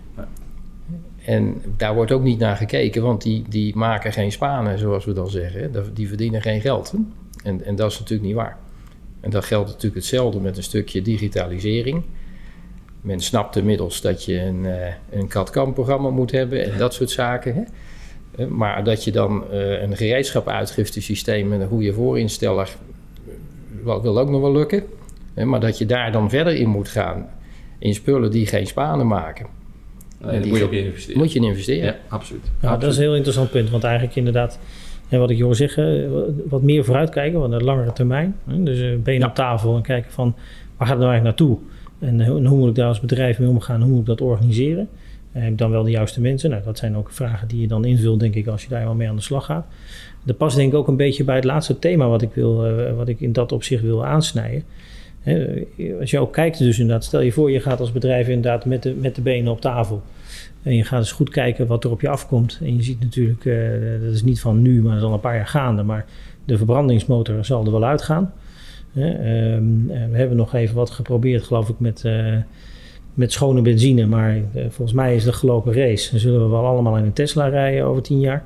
En 1.25 1.61
daar 1.77 1.95
wordt 1.95 2.11
ook 2.11 2.23
niet 2.23 2.39
naar 2.39 2.55
gekeken, 2.55 3.01
want 3.01 3.21
die, 3.21 3.43
die 3.49 3.75
maken 3.75 4.13
geen 4.13 4.31
spanen, 4.31 4.79
zoals 4.79 5.05
we 5.05 5.13
dan 5.13 5.29
zeggen. 5.29 5.93
Die 5.93 6.07
verdienen 6.07 6.41
geen 6.41 6.61
geld. 6.61 6.93
En, 7.43 7.65
en 7.65 7.75
dat 7.75 7.91
is 7.91 7.99
natuurlijk 7.99 8.27
niet 8.27 8.37
waar. 8.37 8.57
En 9.19 9.29
dat 9.29 9.45
geldt 9.45 9.67
natuurlijk 9.67 9.95
hetzelfde 9.95 10.39
met 10.39 10.57
een 10.57 10.63
stukje 10.63 11.01
digitalisering. 11.01 12.03
Men 13.01 13.19
snapt 13.19 13.55
inmiddels 13.55 14.01
dat 14.01 14.25
je 14.25 14.39
een, 14.39 14.63
uh, 14.63 14.85
een 15.09 15.27
CAD-CAM-programma 15.27 16.09
moet 16.09 16.31
hebben 16.31 16.71
en 16.71 16.77
dat 16.77 16.93
soort 16.93 17.09
zaken. 17.09 17.55
Hè? 17.55 17.63
Maar 18.47 18.83
dat 18.83 19.03
je 19.03 19.11
dan 19.11 19.43
uh, 19.51 19.81
een 19.81 19.97
gereedschap 19.97 20.47
uitgiftesysteem 20.47 21.47
met 21.47 21.61
een 21.61 21.67
goede 21.67 21.93
voorinsteller 21.93 22.69
wil, 23.83 24.01
wil 24.01 24.19
ook 24.19 24.29
nog 24.29 24.41
wel 24.41 24.51
lukken. 24.51 24.83
Maar 25.43 25.59
dat 25.59 25.77
je 25.77 25.85
daar 25.85 26.11
dan 26.11 26.29
verder 26.29 26.55
in 26.55 26.69
moet 26.69 26.87
gaan 26.87 27.29
in 27.79 27.93
spullen 27.93 28.31
die 28.31 28.47
geen 28.47 28.67
spanen 28.67 29.07
maken. 29.07 29.45
Nee, 30.17 30.31
en 30.31 30.41
die 30.41 30.49
moet 30.49 30.59
je 30.59 30.65
ook 30.65 30.71
investeren. 30.71 31.19
Moet 31.19 31.31
je 31.31 31.39
in 31.39 31.45
investeren. 31.45 31.85
Ja, 31.85 31.95
absoluut. 32.07 32.41
Ja, 32.43 32.49
absoluut. 32.51 32.81
dat 32.81 32.91
is 32.91 32.97
een 32.97 33.03
heel 33.03 33.15
interessant 33.15 33.51
punt. 33.51 33.69
Want 33.69 33.83
eigenlijk 33.83 34.15
inderdaad, 34.15 34.59
en 35.09 35.19
wat 35.19 35.29
ik 35.29 35.41
hoor 35.41 35.55
zeggen, 35.55 36.11
wat 36.49 36.61
meer 36.61 36.85
vooruitkijken, 36.85 37.39
wat 37.39 37.51
een 37.51 37.63
langere 37.63 37.93
termijn. 37.93 38.35
Dus 38.45 38.79
uh, 38.79 38.97
benen 38.97 39.21
ja. 39.21 39.27
op 39.27 39.35
tafel 39.35 39.75
en 39.75 39.81
kijken 39.81 40.11
van 40.11 40.35
waar 40.77 40.87
gaat 40.87 40.97
het 40.97 41.05
nou 41.05 41.11
eigenlijk 41.11 41.23
naartoe? 41.23 41.57
En, 41.99 42.25
hoe 42.25 42.57
moet 42.57 42.69
ik 42.69 42.75
daar 42.75 42.87
als 42.87 42.99
bedrijf 42.99 43.39
mee 43.39 43.49
omgaan? 43.49 43.81
Hoe 43.81 43.89
moet 43.89 43.99
ik 43.99 44.05
dat 44.05 44.21
organiseren? 44.21 44.87
Uh, 45.33 45.41
heb 45.41 45.51
ik 45.51 45.57
dan 45.57 45.71
wel 45.71 45.83
de 45.83 45.91
juiste 45.91 46.21
mensen? 46.21 46.49
Nou, 46.49 46.63
dat 46.63 46.77
zijn 46.77 46.95
ook 46.95 47.11
vragen 47.11 47.47
die 47.47 47.61
je 47.61 47.67
dan 47.67 47.85
invult, 47.85 48.19
denk 48.19 48.35
ik, 48.35 48.47
als 48.47 48.63
je 48.63 48.69
daar 48.69 48.83
wel 48.83 48.95
mee 48.95 49.09
aan 49.09 49.15
de 49.15 49.21
slag 49.21 49.45
gaat. 49.45 49.65
Dat 50.23 50.37
past 50.37 50.55
denk 50.55 50.71
ik 50.71 50.77
ook 50.77 50.87
een 50.87 50.95
beetje 50.95 51.23
bij 51.23 51.35
het 51.35 51.43
laatste 51.43 51.79
thema 51.79 52.07
wat 52.07 52.21
ik, 52.21 52.29
wil, 52.33 52.67
uh, 52.67 52.95
wat 52.95 53.07
ik 53.07 53.19
in 53.19 53.33
dat 53.33 53.51
opzicht 53.51 53.83
wil 53.83 54.05
aansnijden. 54.05 54.63
He, 55.19 55.65
als 55.99 56.11
je 56.11 56.19
ook 56.19 56.33
kijkt, 56.33 56.57
dus 56.57 56.79
inderdaad, 56.79 57.03
stel 57.03 57.21
je 57.21 57.31
voor, 57.31 57.51
je 57.51 57.59
gaat 57.59 57.79
als 57.79 57.91
bedrijf 57.91 58.27
inderdaad 58.27 58.65
met 58.65 58.83
de, 58.83 58.93
met 58.93 59.15
de 59.15 59.21
benen 59.21 59.51
op 59.51 59.61
tafel. 59.61 60.01
En 60.63 60.75
je 60.75 60.83
gaat 60.83 60.99
eens 60.99 61.11
goed 61.11 61.29
kijken 61.29 61.67
wat 61.67 61.83
er 61.83 61.91
op 61.91 62.01
je 62.01 62.09
afkomt. 62.09 62.59
En 62.61 62.75
je 62.75 62.83
ziet 62.83 62.99
natuurlijk, 62.99 63.43
dat 64.03 64.13
is 64.13 64.23
niet 64.23 64.39
van 64.39 64.61
nu, 64.61 64.81
maar 64.81 64.91
dat 64.91 65.01
is 65.01 65.07
al 65.07 65.13
een 65.13 65.19
paar 65.19 65.35
jaar 65.35 65.47
gaande. 65.47 65.83
Maar 65.83 66.05
de 66.45 66.57
verbrandingsmotor 66.57 67.45
zal 67.45 67.65
er 67.65 67.71
wel 67.71 67.85
uitgaan. 67.85 68.33
He, 68.93 69.53
um, 69.55 69.87
we 69.87 70.17
hebben 70.17 70.37
nog 70.37 70.53
even 70.53 70.75
wat 70.75 70.89
geprobeerd, 70.89 71.43
geloof 71.43 71.69
ik, 71.69 71.79
met, 71.79 72.03
uh, 72.05 72.37
met 73.13 73.31
schone 73.31 73.61
benzine. 73.61 74.05
Maar 74.05 74.35
uh, 74.35 74.43
volgens 74.53 74.93
mij 74.93 75.15
is 75.15 75.25
een 75.25 75.33
gelopen 75.33 75.73
race. 75.73 76.11
Dan 76.11 76.19
zullen 76.19 76.43
we 76.43 76.47
wel 76.47 76.65
allemaal 76.65 76.97
in 76.97 77.03
een 77.03 77.13
Tesla 77.13 77.47
rijden 77.47 77.85
over 77.85 78.01
tien 78.01 78.19
jaar. 78.19 78.43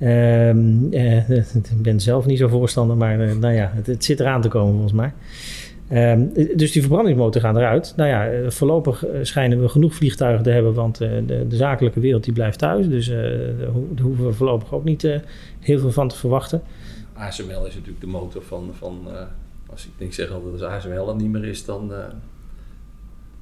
Um, 0.00 0.92
ik 1.76 1.82
ben 1.82 2.00
zelf 2.00 2.26
niet 2.26 2.38
zo 2.38 2.48
voorstander, 2.48 2.96
maar 2.96 3.36
nou 3.36 3.54
ja, 3.54 3.72
het, 3.74 4.04
zit 4.04 4.20
eraan 4.20 4.40
te 4.40 4.48
komen 4.48 4.72
volgens 4.72 4.92
mij. 4.92 5.12
Um, 6.12 6.32
dus 6.56 6.72
die 6.72 6.82
verbrandingsmotor 6.82 7.40
gaan 7.40 7.56
eruit. 7.56 7.92
Nou 7.96 8.08
ja, 8.08 8.50
voorlopig 8.50 9.04
schijnen 9.22 9.60
we 9.60 9.68
genoeg 9.68 9.94
vliegtuigen 9.94 10.42
te 10.42 10.50
hebben, 10.50 10.74
want 10.74 10.98
de, 10.98 11.24
de, 11.48 11.56
zakelijke 11.56 12.00
wereld 12.00 12.24
die 12.24 12.32
blijft 12.32 12.58
thuis. 12.58 12.88
Dus 12.88 13.08
daar 13.08 13.68
hoeven 14.02 14.26
we 14.26 14.32
voorlopig 14.32 14.72
ook 14.72 14.84
niet 14.84 15.02
heel 15.60 15.78
veel 15.78 15.90
van 15.90 16.08
te 16.08 16.16
verwachten. 16.16 16.62
ASML 17.14 17.66
is 17.66 17.74
natuurlijk 17.74 18.00
de 18.00 18.06
motor 18.06 18.42
van, 18.42 18.70
van 18.72 19.08
als 19.72 19.86
ik 19.86 19.92
denk 19.96 20.12
zeg 20.12 20.30
altijd 20.30 20.52
als 20.52 20.62
ASML 20.62 21.08
er 21.08 21.16
niet 21.16 21.30
meer 21.30 21.44
is, 21.44 21.64
dan, 21.64 21.88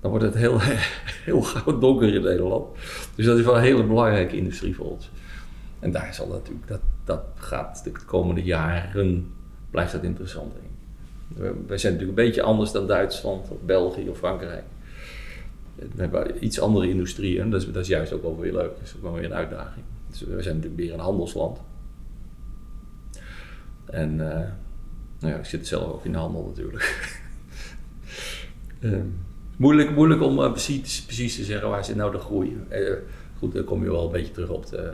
dan 0.01 0.11
wordt 0.11 0.25
het 0.25 0.35
heel, 0.35 0.59
heel 1.29 1.43
gauw 1.43 1.79
donker 1.79 2.14
in 2.14 2.23
Nederland. 2.23 2.66
Dus 3.14 3.27
dat 3.27 3.38
is 3.38 3.45
wel 3.45 3.57
een 3.57 3.62
hele 3.62 3.85
belangrijke 3.85 4.37
industrie 4.37 4.75
voor 4.75 4.90
ons. 4.90 5.11
En 5.79 5.93
daar 5.93 6.14
zal 6.14 6.29
natuurlijk, 6.29 6.69
dat, 6.69 6.81
dat 7.05 7.23
gaat 7.35 7.85
de 7.85 7.93
komende 8.07 8.43
jaren, 8.43 9.33
blijft 9.71 9.93
dat 9.93 10.03
interessant 10.03 10.53
in. 10.55 10.69
Wij 11.66 11.79
zijn 11.79 11.93
natuurlijk 11.93 12.19
een 12.19 12.25
beetje 12.27 12.43
anders 12.43 12.73
dan 12.73 12.87
Duitsland 12.87 13.49
of 13.51 13.61
België 13.64 14.09
of 14.09 14.19
Frankrijk. 14.19 14.64
We 15.75 16.01
hebben 16.01 16.45
iets 16.45 16.61
andere 16.61 16.88
industrieën, 16.88 17.51
dat 17.51 17.61
is, 17.61 17.73
dat 17.73 17.83
is 17.83 17.88
juist 17.88 18.12
ook 18.12 18.23
wel 18.23 18.38
weer 18.38 18.53
leuk. 18.53 18.71
Dat 18.79 18.83
is 18.83 18.95
ook 18.97 19.03
wel 19.03 19.12
weer 19.12 19.25
een 19.25 19.35
uitdaging. 19.35 19.85
Dus 20.09 20.21
we 20.21 20.43
zijn 20.43 20.55
natuurlijk 20.55 20.83
weer 20.83 20.93
een 20.93 21.01
handelsland. 21.01 21.59
En 23.85 24.14
uh, 24.14 24.40
nou 25.21 25.33
ja, 25.33 25.39
ik 25.39 25.45
zit 25.45 25.67
zelf 25.67 25.93
ook 25.93 26.05
in 26.05 26.13
de 26.13 26.19
handel 26.19 26.45
natuurlijk. 26.47 27.19
Ehm, 28.81 29.07
moeilijk, 29.57 29.91
moeilijk 29.91 30.23
om 30.23 30.39
uh, 30.39 30.51
precies, 30.51 31.03
precies, 31.03 31.37
te 31.37 31.45
zeggen 31.45 31.69
waar 31.69 31.85
zit 31.85 31.97
nou 31.97 32.13
de 32.13 32.19
groei. 32.19 32.61
Uh, 32.71 32.93
goed, 33.39 33.55
dan 33.55 33.65
kom 33.65 33.83
je 33.83 33.91
wel 33.91 34.05
een 34.05 34.13
beetje 34.13 34.33
terug 34.33 34.49
op, 34.49 34.67
de, 34.67 34.93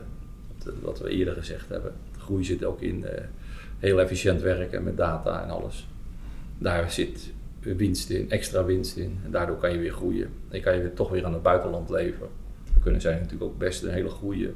wat 0.83 0.99
we 0.99 1.11
eerder 1.11 1.35
gezegd 1.35 1.69
hebben. 1.69 1.93
De 2.13 2.21
groei 2.21 2.45
zit 2.45 2.65
ook 2.65 2.83
in 2.83 2.99
uh, 2.99 3.11
heel 3.79 4.01
efficiënt 4.01 4.41
werken 4.41 4.83
met 4.83 4.97
data 4.97 5.43
en 5.43 5.51
alles. 5.51 5.89
Daar 6.59 6.91
zit 6.91 7.33
winst 7.61 8.11
in, 8.11 8.31
extra 8.31 8.65
winst 8.65 8.97
in. 8.97 9.19
En 9.25 9.31
daardoor 9.31 9.57
kan 9.57 9.73
je 9.73 9.79
weer 9.79 9.93
groeien. 9.93 10.29
En 10.49 10.61
kan 10.61 10.75
je 10.75 10.81
weer, 10.81 10.95
toch 10.95 11.11
weer 11.11 11.25
aan 11.25 11.33
het 11.33 11.43
buitenland 11.43 11.91
leven. 11.91 12.27
We 12.75 12.81
kunnen 12.81 13.01
zijn 13.01 13.17
natuurlijk 13.17 13.51
ook 13.51 13.59
best 13.59 13.83
een 13.83 13.93
hele 13.93 14.09
goede, 14.09 14.53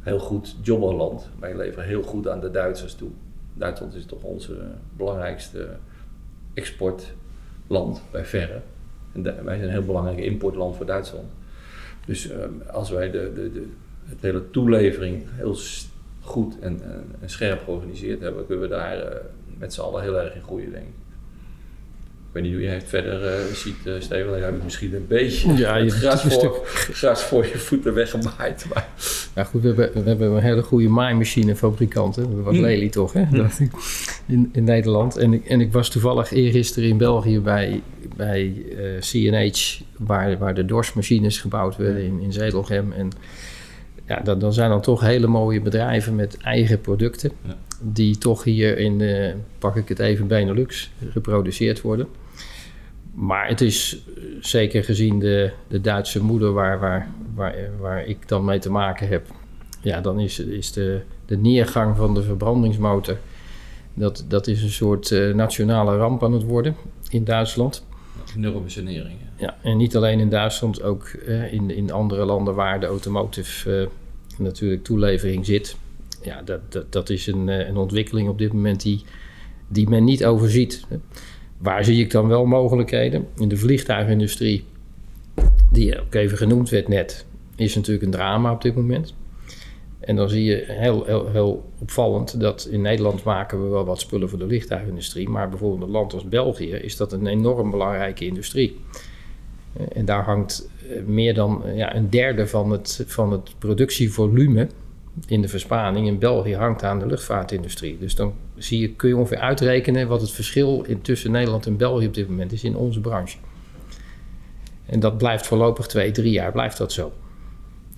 heel 0.00 0.18
goed 0.18 0.56
jobberland. 0.62 1.28
Wij 1.38 1.56
leveren 1.56 1.86
heel 1.86 2.02
goed 2.02 2.28
aan 2.28 2.40
de 2.40 2.50
Duitsers 2.50 2.94
toe. 2.94 3.10
Duitsland 3.58 3.94
is 3.94 4.04
toch 4.04 4.22
onze 4.22 4.56
belangrijkste 4.96 5.68
exportland 6.54 8.02
bij 8.10 8.24
verre. 8.24 8.60
En 9.12 9.22
wij 9.22 9.56
zijn 9.56 9.62
een 9.62 9.70
heel 9.70 9.84
belangrijk 9.84 10.18
importland 10.18 10.76
voor 10.76 10.86
Duitsland. 10.86 11.28
Dus 12.06 12.30
um, 12.30 12.62
als 12.72 12.90
wij 12.90 13.10
de, 13.10 13.32
de, 13.34 13.52
de 13.52 13.66
het 14.04 14.20
hele 14.20 14.50
toelevering 14.50 15.22
heel 15.30 15.56
goed 16.20 16.58
en, 16.58 16.82
en, 16.82 17.04
en, 17.20 17.30
scherp 17.30 17.64
georganiseerd 17.64 18.20
hebben, 18.20 18.46
kunnen 18.46 18.68
we 18.68 18.74
daar 18.74 18.98
uh, 18.98 19.18
met 19.58 19.74
z'n 19.74 19.80
allen 19.80 20.02
heel 20.02 20.20
erg 20.20 20.34
in 20.34 20.42
groeien, 20.42 20.70
denk 20.70 20.86
ik 20.86 21.05
weet 22.36 22.44
niet 22.44 22.54
hoe 22.54 22.62
jij 22.62 22.74
het 22.74 22.88
verder 22.88 23.22
uh, 23.22 23.54
ziet, 23.54 23.76
uh, 23.84 23.94
Steven. 23.98 24.32
Dan 24.32 24.42
heb 24.42 24.56
ik 24.56 24.64
misschien 24.64 24.94
een 24.94 25.06
beetje 25.08 25.56
ja, 25.56 25.78
het 25.78 25.92
gras, 25.92 26.22
voor, 26.22 26.66
gras 26.92 27.22
voor 27.22 27.46
je 27.46 27.58
voeten 27.58 27.94
weggemaaid. 27.94 28.66
Maar. 28.74 28.88
Ja 29.34 29.44
goed, 29.44 29.62
we 29.62 29.66
hebben, 29.68 30.02
we 30.02 30.08
hebben 30.08 30.30
een 30.30 30.42
hele 30.42 30.62
goede 30.62 30.88
maaimachinefabrikant. 30.88 32.16
Hè? 32.16 32.42
Was 32.42 32.54
mm. 32.54 32.60
Lely 32.60 32.88
toch, 32.88 33.12
hè? 33.12 33.24
Mm. 33.30 33.48
in, 34.26 34.50
in 34.52 34.64
Nederland. 34.64 35.16
En 35.16 35.32
ik, 35.32 35.46
en 35.46 35.60
ik 35.60 35.72
was 35.72 35.88
toevallig 35.88 36.32
eergisteren 36.32 36.88
in 36.88 36.98
België 36.98 37.40
bij, 37.40 37.82
bij 38.16 38.52
uh, 38.70 38.96
eh, 38.96 39.02
CNH... 39.02 39.84
Waar, 39.96 40.38
waar 40.38 40.54
de 40.54 40.64
dorsmachines 40.64 41.38
gebouwd 41.38 41.76
werden 41.76 42.02
in, 42.02 42.20
in 42.20 42.32
Zedelgem. 42.32 42.92
En 42.92 43.10
ja, 44.06 44.20
dan, 44.20 44.38
dan 44.38 44.52
zijn 44.52 44.70
dan 44.70 44.80
toch 44.80 45.00
hele 45.00 45.26
mooie 45.26 45.60
bedrijven 45.60 46.14
met 46.14 46.36
eigen 46.36 46.80
producten... 46.80 47.32
Ja. 47.46 47.56
die 47.80 48.18
toch 48.18 48.44
hier 48.44 48.78
in, 48.78 49.02
pak 49.58 49.76
ik 49.76 49.88
het 49.88 49.98
even, 49.98 50.26
Benelux 50.26 50.90
geproduceerd 51.10 51.80
worden... 51.80 52.08
Maar 53.16 53.48
het 53.48 53.60
is 53.60 54.02
eh, 54.06 54.22
zeker 54.40 54.84
gezien 54.84 55.18
de, 55.18 55.52
de 55.68 55.80
Duitse 55.80 56.22
moeder 56.22 56.52
waar, 56.52 56.80
waar, 56.80 57.08
waar, 57.34 57.54
waar 57.80 58.04
ik 58.04 58.28
dan 58.28 58.44
mee 58.44 58.58
te 58.58 58.70
maken 58.70 59.08
heb. 59.08 59.26
Ja, 59.80 60.00
dan 60.00 60.20
is, 60.20 60.38
is 60.38 60.72
de, 60.72 61.00
de 61.26 61.36
neergang 61.36 61.96
van 61.96 62.14
de 62.14 62.22
verbrandingsmotor. 62.22 63.16
Dat, 63.94 64.24
dat 64.28 64.46
is 64.46 64.62
een 64.62 64.70
soort 64.70 65.10
uh, 65.10 65.34
nationale 65.34 65.96
ramp 65.96 66.24
aan 66.24 66.32
het 66.32 66.42
worden 66.42 66.76
in 67.08 67.24
Duitsland. 67.24 67.85
Enorme 68.36 68.68
sanering. 68.68 69.18
Ja, 69.36 69.56
en 69.62 69.76
niet 69.76 69.96
alleen 69.96 70.20
in 70.20 70.28
Duitsland, 70.28 70.82
ook 70.82 71.10
uh, 71.26 71.52
in, 71.52 71.70
in 71.70 71.92
andere 71.92 72.24
landen 72.24 72.54
waar 72.54 72.80
de 72.80 72.86
automotive 72.86 73.80
uh, 73.80 73.86
natuurlijk 74.38 74.84
toelevering 74.84 75.46
zit. 75.46 75.76
Ja, 76.22 76.42
dat, 76.42 76.72
dat, 76.72 76.92
dat 76.92 77.10
is 77.10 77.26
een, 77.26 77.48
een 77.48 77.76
ontwikkeling 77.76 78.28
op 78.28 78.38
dit 78.38 78.52
moment 78.52 78.82
die, 78.82 79.04
die 79.68 79.88
men 79.88 80.04
niet 80.04 80.24
overziet. 80.24 80.86
Waar 81.58 81.84
zie 81.84 82.00
ik 82.00 82.10
dan 82.10 82.28
wel 82.28 82.46
mogelijkheden? 82.46 83.26
In 83.36 83.48
de 83.48 83.56
vliegtuigindustrie, 83.56 84.64
die 85.72 86.00
ook 86.00 86.14
even 86.14 86.38
genoemd 86.38 86.68
werd 86.68 86.88
net, 86.88 87.26
is 87.56 87.74
natuurlijk 87.74 88.04
een 88.04 88.10
drama 88.10 88.52
op 88.52 88.62
dit 88.62 88.74
moment. 88.74 89.14
En 90.06 90.16
dan 90.16 90.28
zie 90.28 90.44
je 90.44 90.64
heel, 90.66 91.04
heel, 91.04 91.30
heel 91.30 91.70
opvallend 91.78 92.40
dat 92.40 92.68
in 92.70 92.80
Nederland 92.80 93.24
maken 93.24 93.62
we 93.62 93.68
wel 93.68 93.84
wat 93.84 94.00
spullen 94.00 94.28
voor 94.28 94.38
de 94.38 94.46
vliegtuigindustrie, 94.46 95.28
maar 95.28 95.48
bijvoorbeeld 95.48 95.82
een 95.82 95.90
land 95.90 96.12
als 96.12 96.28
België 96.28 96.70
is 96.70 96.96
dat 96.96 97.12
een 97.12 97.26
enorm 97.26 97.70
belangrijke 97.70 98.26
industrie. 98.26 98.80
En 99.92 100.04
daar 100.04 100.24
hangt 100.24 100.70
eh, 100.90 101.02
meer 101.04 101.34
dan 101.34 101.62
ja, 101.74 101.96
een 101.96 102.10
derde 102.10 102.46
van 102.46 102.70
het, 102.70 103.04
van 103.06 103.32
het 103.32 103.50
productievolume 103.58 104.68
in 105.26 105.42
de 105.42 105.48
verspaning 105.48 106.06
in 106.06 106.18
België 106.18 106.54
hangt 106.54 106.82
aan 106.82 106.98
de 106.98 107.06
luchtvaartindustrie. 107.06 107.98
Dus 107.98 108.14
dan 108.14 108.34
zie 108.56 108.80
je, 108.80 108.88
kun 108.88 109.08
je 109.08 109.16
ongeveer 109.16 109.38
uitrekenen 109.38 110.08
wat 110.08 110.20
het 110.20 110.30
verschil 110.30 110.86
tussen 111.02 111.30
Nederland 111.30 111.66
en 111.66 111.76
België 111.76 112.06
op 112.06 112.14
dit 112.14 112.28
moment 112.28 112.52
is 112.52 112.64
in 112.64 112.76
onze 112.76 113.00
branche. 113.00 113.38
En 114.86 115.00
dat 115.00 115.18
blijft 115.18 115.46
voorlopig 115.46 115.86
twee, 115.86 116.10
drie 116.10 116.32
jaar 116.32 116.52
blijft 116.52 116.78
dat 116.78 116.92
zo. 116.92 117.12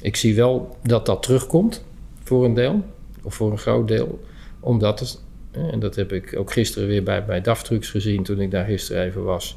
Ik 0.01 0.17
zie 0.17 0.35
wel 0.35 0.77
dat 0.83 1.07
dat 1.07 1.23
terugkomt 1.23 1.87
voor 2.29 2.45
een 2.45 2.55
deel, 2.55 2.85
of 3.23 3.35
voor 3.35 3.51
een 3.51 3.59
groot 3.59 3.89
deel, 3.89 4.21
omdat 4.61 5.01
het, 5.01 5.23
en 5.51 5.81
dat 5.81 5.97
heb 5.97 6.13
ik 6.13 6.37
ook 6.37 6.53
gisteren 6.53 6.89
weer 6.89 7.03
bij, 7.03 7.25
bij 7.25 7.41
DAF 7.41 7.63
Trucks 7.63 7.91
gezien 7.91 8.23
toen 8.23 8.41
ik 8.41 8.51
daar 8.51 8.65
gisteren 8.65 9.05
even 9.05 9.25
was. 9.25 9.57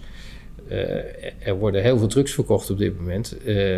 Uh, 0.69 0.77
er 1.47 1.55
worden 1.57 1.81
heel 1.81 1.97
veel 1.97 2.07
trucks 2.07 2.34
verkocht 2.34 2.69
op 2.69 2.77
dit 2.77 2.99
moment. 2.99 3.38
Uh, 3.45 3.77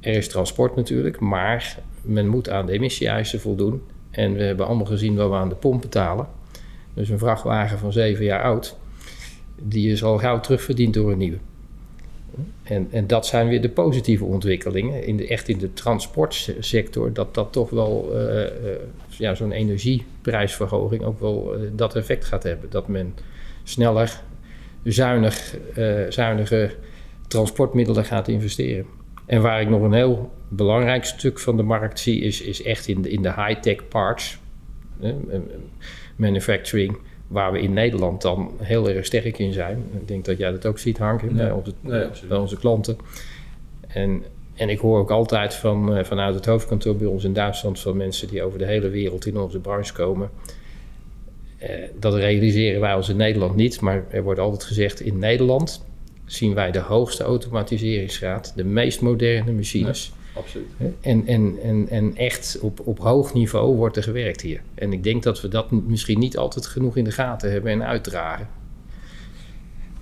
er 0.00 0.16
is 0.16 0.28
transport 0.28 0.76
natuurlijk, 0.76 1.20
maar 1.20 1.78
men 2.02 2.28
moet 2.28 2.50
aan 2.50 2.66
de 2.66 2.72
emissie-eisen 2.72 3.40
voldoen. 3.40 3.82
En 4.10 4.32
we 4.32 4.42
hebben 4.42 4.66
allemaal 4.66 4.86
gezien 4.86 5.16
wat 5.16 5.28
we 5.28 5.34
aan 5.34 5.48
de 5.48 5.54
pomp 5.54 5.80
betalen. 5.80 6.26
Dus 6.94 7.08
een 7.08 7.18
vrachtwagen 7.18 7.78
van 7.78 7.92
zeven 7.92 8.24
jaar 8.24 8.42
oud, 8.42 8.76
die 9.62 9.92
is 9.92 10.04
al 10.04 10.18
gauw 10.18 10.40
terugverdiend 10.40 10.94
door 10.94 11.12
een 11.12 11.18
nieuwe. 11.18 11.38
En, 12.62 12.88
en 12.90 13.06
dat 13.06 13.26
zijn 13.26 13.48
weer 13.48 13.60
de 13.60 13.68
positieve 13.68 14.24
ontwikkelingen. 14.24 15.04
In 15.04 15.16
de, 15.16 15.26
echt 15.26 15.48
in 15.48 15.58
de 15.58 15.72
transportsector, 15.72 17.12
dat 17.12 17.34
dat 17.34 17.52
toch 17.52 17.70
wel 17.70 18.10
uh, 18.14 18.40
uh, 18.40 18.48
ja, 19.08 19.34
zo'n 19.34 19.52
energieprijsverhoging 19.52 21.02
ook 21.02 21.20
wel 21.20 21.54
uh, 21.54 21.70
dat 21.72 21.96
effect 21.96 22.24
gaat 22.24 22.42
hebben. 22.42 22.70
Dat 22.70 22.88
men 22.88 23.14
sneller, 23.62 24.20
zuinig, 24.82 25.56
zuinige 26.08 26.70
transportmiddelen 27.28 28.04
gaat 28.04 28.28
investeren. 28.28 28.86
En 29.26 29.42
waar 29.42 29.60
ik 29.60 29.68
nog 29.68 29.82
een 29.82 29.92
heel 29.92 30.30
belangrijk 30.48 31.04
stuk 31.04 31.38
van 31.38 31.56
de 31.56 31.62
markt 31.62 32.00
zie, 32.00 32.20
is, 32.20 32.40
is 32.40 32.62
echt 32.62 32.88
in 32.88 33.02
de, 33.02 33.10
in 33.10 33.22
de 33.22 33.32
high-tech 33.32 33.88
parts, 33.88 34.38
eh, 35.00 35.10
manufacturing, 36.16 36.98
waar 37.28 37.52
we 37.52 37.60
in 37.60 37.72
Nederland 37.72 38.22
dan 38.22 38.52
heel 38.58 38.88
erg 38.88 39.04
sterk 39.04 39.38
in 39.38 39.52
zijn. 39.52 39.84
Ik 39.92 40.08
denk 40.08 40.24
dat 40.24 40.38
jij 40.38 40.50
dat 40.50 40.66
ook 40.66 40.78
ziet, 40.78 40.98
Hank, 40.98 41.32
bij, 41.32 41.50
onze, 41.50 41.72
bij 42.28 42.38
onze 42.38 42.56
klanten. 42.56 42.96
En, 43.88 44.22
en 44.54 44.68
ik 44.68 44.78
hoor 44.78 44.98
ook 44.98 45.10
altijd 45.10 45.54
van, 45.54 45.98
uh, 45.98 46.04
vanuit 46.04 46.34
het 46.34 46.46
hoofdkantoor 46.46 46.96
bij 46.96 47.06
ons 47.06 47.24
in 47.24 47.32
Duitsland 47.32 47.80
van 47.80 47.96
mensen 47.96 48.28
die 48.28 48.42
over 48.42 48.58
de 48.58 48.66
hele 48.66 48.88
wereld 48.88 49.26
in 49.26 49.38
onze 49.38 49.58
branche 49.58 49.92
komen. 49.92 50.30
Uh, 51.62 51.68
dat 51.98 52.14
realiseren 52.14 52.80
wij 52.80 52.94
ons 52.94 53.08
in 53.08 53.16
Nederland 53.16 53.56
niet, 53.56 53.80
maar 53.80 54.04
er 54.10 54.22
wordt 54.22 54.40
altijd 54.40 54.64
gezegd 54.64 55.00
in 55.00 55.18
Nederland 55.18 55.86
zien 56.24 56.54
wij 56.54 56.70
de 56.70 56.78
hoogste 56.78 57.24
automatiseringsgraad, 57.24 58.52
de 58.56 58.64
meest 58.64 59.00
moderne 59.00 59.52
machines. 59.52 60.12
Absoluut. 60.38 60.66
En, 61.00 61.26
en, 61.26 61.58
en, 61.62 61.88
en 61.88 62.16
echt 62.16 62.58
op, 62.60 62.80
op 62.84 62.98
hoog 62.98 63.34
niveau 63.34 63.76
wordt 63.76 63.96
er 63.96 64.02
gewerkt 64.02 64.40
hier. 64.40 64.60
En 64.74 64.92
ik 64.92 65.02
denk 65.02 65.22
dat 65.22 65.40
we 65.40 65.48
dat 65.48 65.70
misschien 65.70 66.18
niet 66.18 66.36
altijd 66.36 66.66
genoeg 66.66 66.96
in 66.96 67.04
de 67.04 67.10
gaten 67.10 67.52
hebben 67.52 67.72
en 67.72 67.84
uitdragen. 67.84 68.48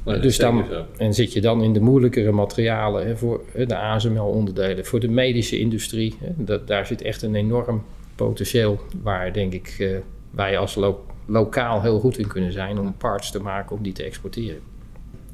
dus 0.04 0.36
dan, 0.36 0.64
en 0.96 1.14
zit 1.14 1.32
je 1.32 1.40
dan 1.40 1.62
in 1.62 1.72
de 1.72 1.80
moeilijkere 1.80 2.32
materialen 2.32 3.06
hè, 3.06 3.16
voor 3.16 3.40
de 3.66 3.76
ASML-onderdelen, 3.76 4.86
voor 4.86 5.00
de 5.00 5.08
medische 5.08 5.58
industrie. 5.58 6.14
Hè, 6.20 6.30
dat, 6.36 6.66
daar 6.66 6.86
zit 6.86 7.02
echt 7.02 7.22
een 7.22 7.34
enorm 7.34 7.84
potentieel 8.14 8.80
waar, 9.02 9.32
denk 9.32 9.52
ik, 9.52 9.76
uh, 9.78 9.96
wij 10.30 10.58
als 10.58 10.74
lo 10.74 11.04
lokaal 11.26 11.82
heel 11.82 11.98
goed 11.98 12.18
in 12.18 12.26
kunnen 12.26 12.52
zijn 12.52 12.78
om 12.78 12.94
parts 12.96 13.30
te 13.30 13.40
maken 13.40 13.76
om 13.76 13.82
die 13.82 13.92
te 13.92 14.02
exporteren. 14.02 14.60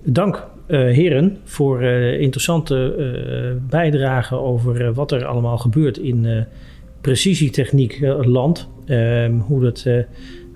Dank 0.02 0.46
heren 0.78 1.38
voor 1.44 1.82
uh, 1.82 2.20
interessante 2.20 2.94
uh, 2.98 3.62
bijdragen 3.68 4.40
over 4.40 4.92
wat 4.92 5.12
er 5.12 5.24
allemaal 5.24 5.58
gebeurt 5.58 5.98
in 5.98 6.46
precisietechniek 7.00 8.00
land. 8.20 8.68
Ehm, 8.87 9.32
hoe 9.38 9.61
dat 9.61 9.87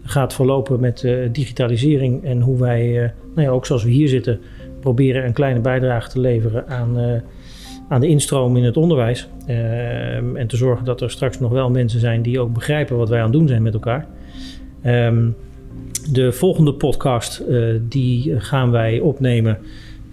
gaat 0.03 0.35
verlopen 0.35 0.81
met 0.81 1.09
digitalisering 1.33 2.25
en 2.25 2.41
hoe 2.41 2.59
wij, 2.59 3.13
nou 3.35 3.47
ja, 3.47 3.49
ook 3.49 3.67
zoals 3.67 3.85
we 3.85 3.91
hier 3.91 4.09
zitten, 4.09 4.41
proberen 4.81 5.25
een 5.25 5.33
kleine 5.33 5.61
bijdrage 5.61 6.11
te 6.11 6.21
leveren 6.21 6.69
aan, 6.69 7.23
aan 7.89 8.01
de 8.01 8.09
instroom 8.09 8.57
in 8.57 8.65
het 8.65 8.77
onderwijs. 8.77 9.29
Ehm, 9.47 10.37
en 10.37 10.47
te 10.47 10.57
zorgen 10.57 10.85
dat 10.85 11.01
er 11.01 11.11
straks 11.11 11.39
nog 11.39 11.51
wel 11.51 11.71
mensen 11.71 12.01
zijn 12.01 12.23
die 12.23 12.41
ook 12.41 12.53
begrijpen 12.53 12.97
wat 12.97 13.09
wij 13.09 13.19
aan 13.19 13.25
het 13.25 13.33
doen 13.33 13.49
zijn 13.49 13.63
met 13.63 13.75
elkaar. 13.75 14.07
Um, 14.87 15.37
de 16.13 16.33
volgende 16.33 16.75
podcast 16.75 17.45
die 17.89 18.41
gaan 18.41 18.71
wij 18.71 19.01
opnemen 19.01 19.59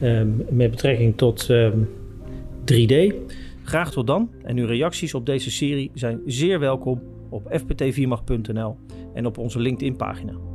um, 0.02 0.46
met 0.50 0.72
betrekking 0.72 1.18
tot 1.18 1.50
um, 1.50 1.88
ehm, 2.66 2.88
3D. 2.88 3.14
Graag 3.64 3.92
tot 3.92 4.08
dan. 4.08 4.30
En 4.44 4.58
uw 4.58 4.66
reacties 4.66 5.14
op 5.14 5.26
deze 5.26 5.52
serie 5.52 5.92
zijn 5.94 6.22
zeer 6.26 6.60
welkom 6.60 7.02
op 7.30 7.48
fpt 7.52 7.82
en 9.14 9.26
op 9.26 9.38
onze 9.38 9.60
LinkedIn 9.60 9.96
pagina. 9.96 10.53